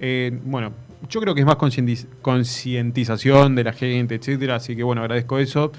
[0.00, 0.72] Eh, bueno,
[1.08, 5.38] yo creo que es más concientiz- concientización de la gente, etcétera, así que bueno, agradezco
[5.38, 5.70] eso.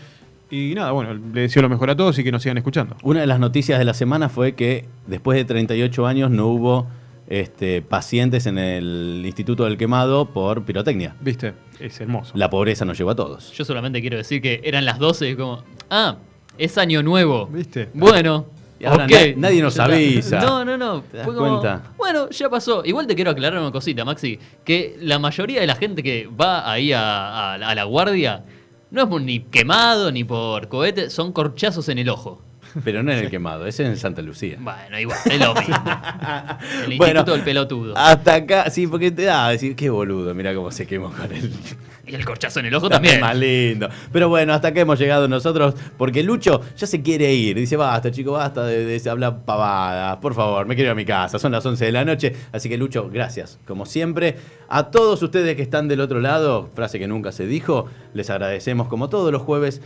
[0.51, 2.95] Y nada, bueno, le deseo lo mejor a todos y que nos sigan escuchando.
[3.03, 6.87] Una de las noticias de la semana fue que después de 38 años no hubo
[7.27, 11.15] este, pacientes en el Instituto del Quemado por pirotecnia.
[11.21, 11.53] ¿Viste?
[11.79, 12.33] Es hermoso.
[12.35, 13.51] La pobreza nos llevó a todos.
[13.53, 16.17] Yo solamente quiero decir que eran las 12 y como, ah,
[16.57, 17.47] es año nuevo.
[17.47, 17.89] ¿Viste?
[17.93, 18.47] Bueno.
[18.77, 19.11] Y ahora ok.
[19.11, 20.41] na- nadie nos avisa.
[20.41, 21.01] No, no, no.
[21.03, 21.83] ¿Te das Fue como, cuenta?
[21.97, 22.83] Bueno, ya pasó.
[22.83, 24.37] Igual te quiero aclarar una cosita, Maxi.
[24.65, 28.43] Que la mayoría de la gente que va ahí a, a- a la guardia
[28.91, 32.41] no es ni quemado ni por cohete, son corchazos en el ojo.
[32.83, 34.57] Pero no en el quemado, ese es en Santa Lucía.
[34.59, 35.75] Bueno, igual, es lo mismo.
[36.85, 37.97] El Bueno, instituto del pelotudo.
[37.97, 41.31] Hasta acá, sí, porque te da a decir, qué boludo, mira cómo se quemó con
[41.31, 41.51] él.
[42.05, 43.19] Y el corchazo en el ojo también.
[43.21, 43.87] Más lindo.
[44.11, 47.55] Pero bueno, hasta acá hemos llegado nosotros, porque Lucho ya se quiere ir.
[47.55, 50.17] Dice, basta, chico, basta de, de hablar pavadas.
[50.17, 51.39] Por favor, me quiero ir a mi casa.
[51.39, 52.33] Son las 11 de la noche.
[52.51, 53.59] Así que, Lucho, gracias.
[53.65, 54.35] Como siempre,
[54.67, 58.87] a todos ustedes que están del otro lado, frase que nunca se dijo, les agradecemos,
[58.87, 59.81] como todos los jueves,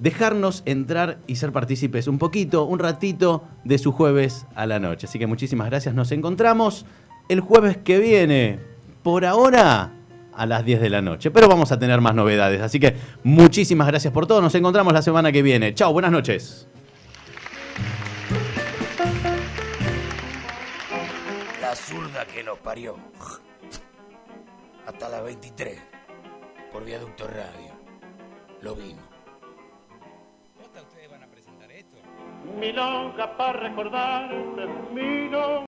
[0.00, 5.06] dejarnos entrar y ser partícipes un poquito, un ratito de su jueves a la noche.
[5.06, 5.94] Así que muchísimas gracias.
[5.94, 6.86] Nos encontramos
[7.28, 8.58] el jueves que viene.
[9.02, 9.92] Por ahora,
[10.34, 11.30] a las 10 de la noche.
[11.30, 12.60] Pero vamos a tener más novedades.
[12.62, 14.40] Así que muchísimas gracias por todo.
[14.40, 15.74] Nos encontramos la semana que viene.
[15.74, 16.66] Chao, buenas noches.
[21.60, 22.96] La zurda que los parió.
[24.86, 25.78] Hasta las 23.
[26.72, 27.78] Por Viaducto Radio.
[28.62, 29.09] Lo vimos.
[32.58, 35.50] Milonga para recordarte, milonga.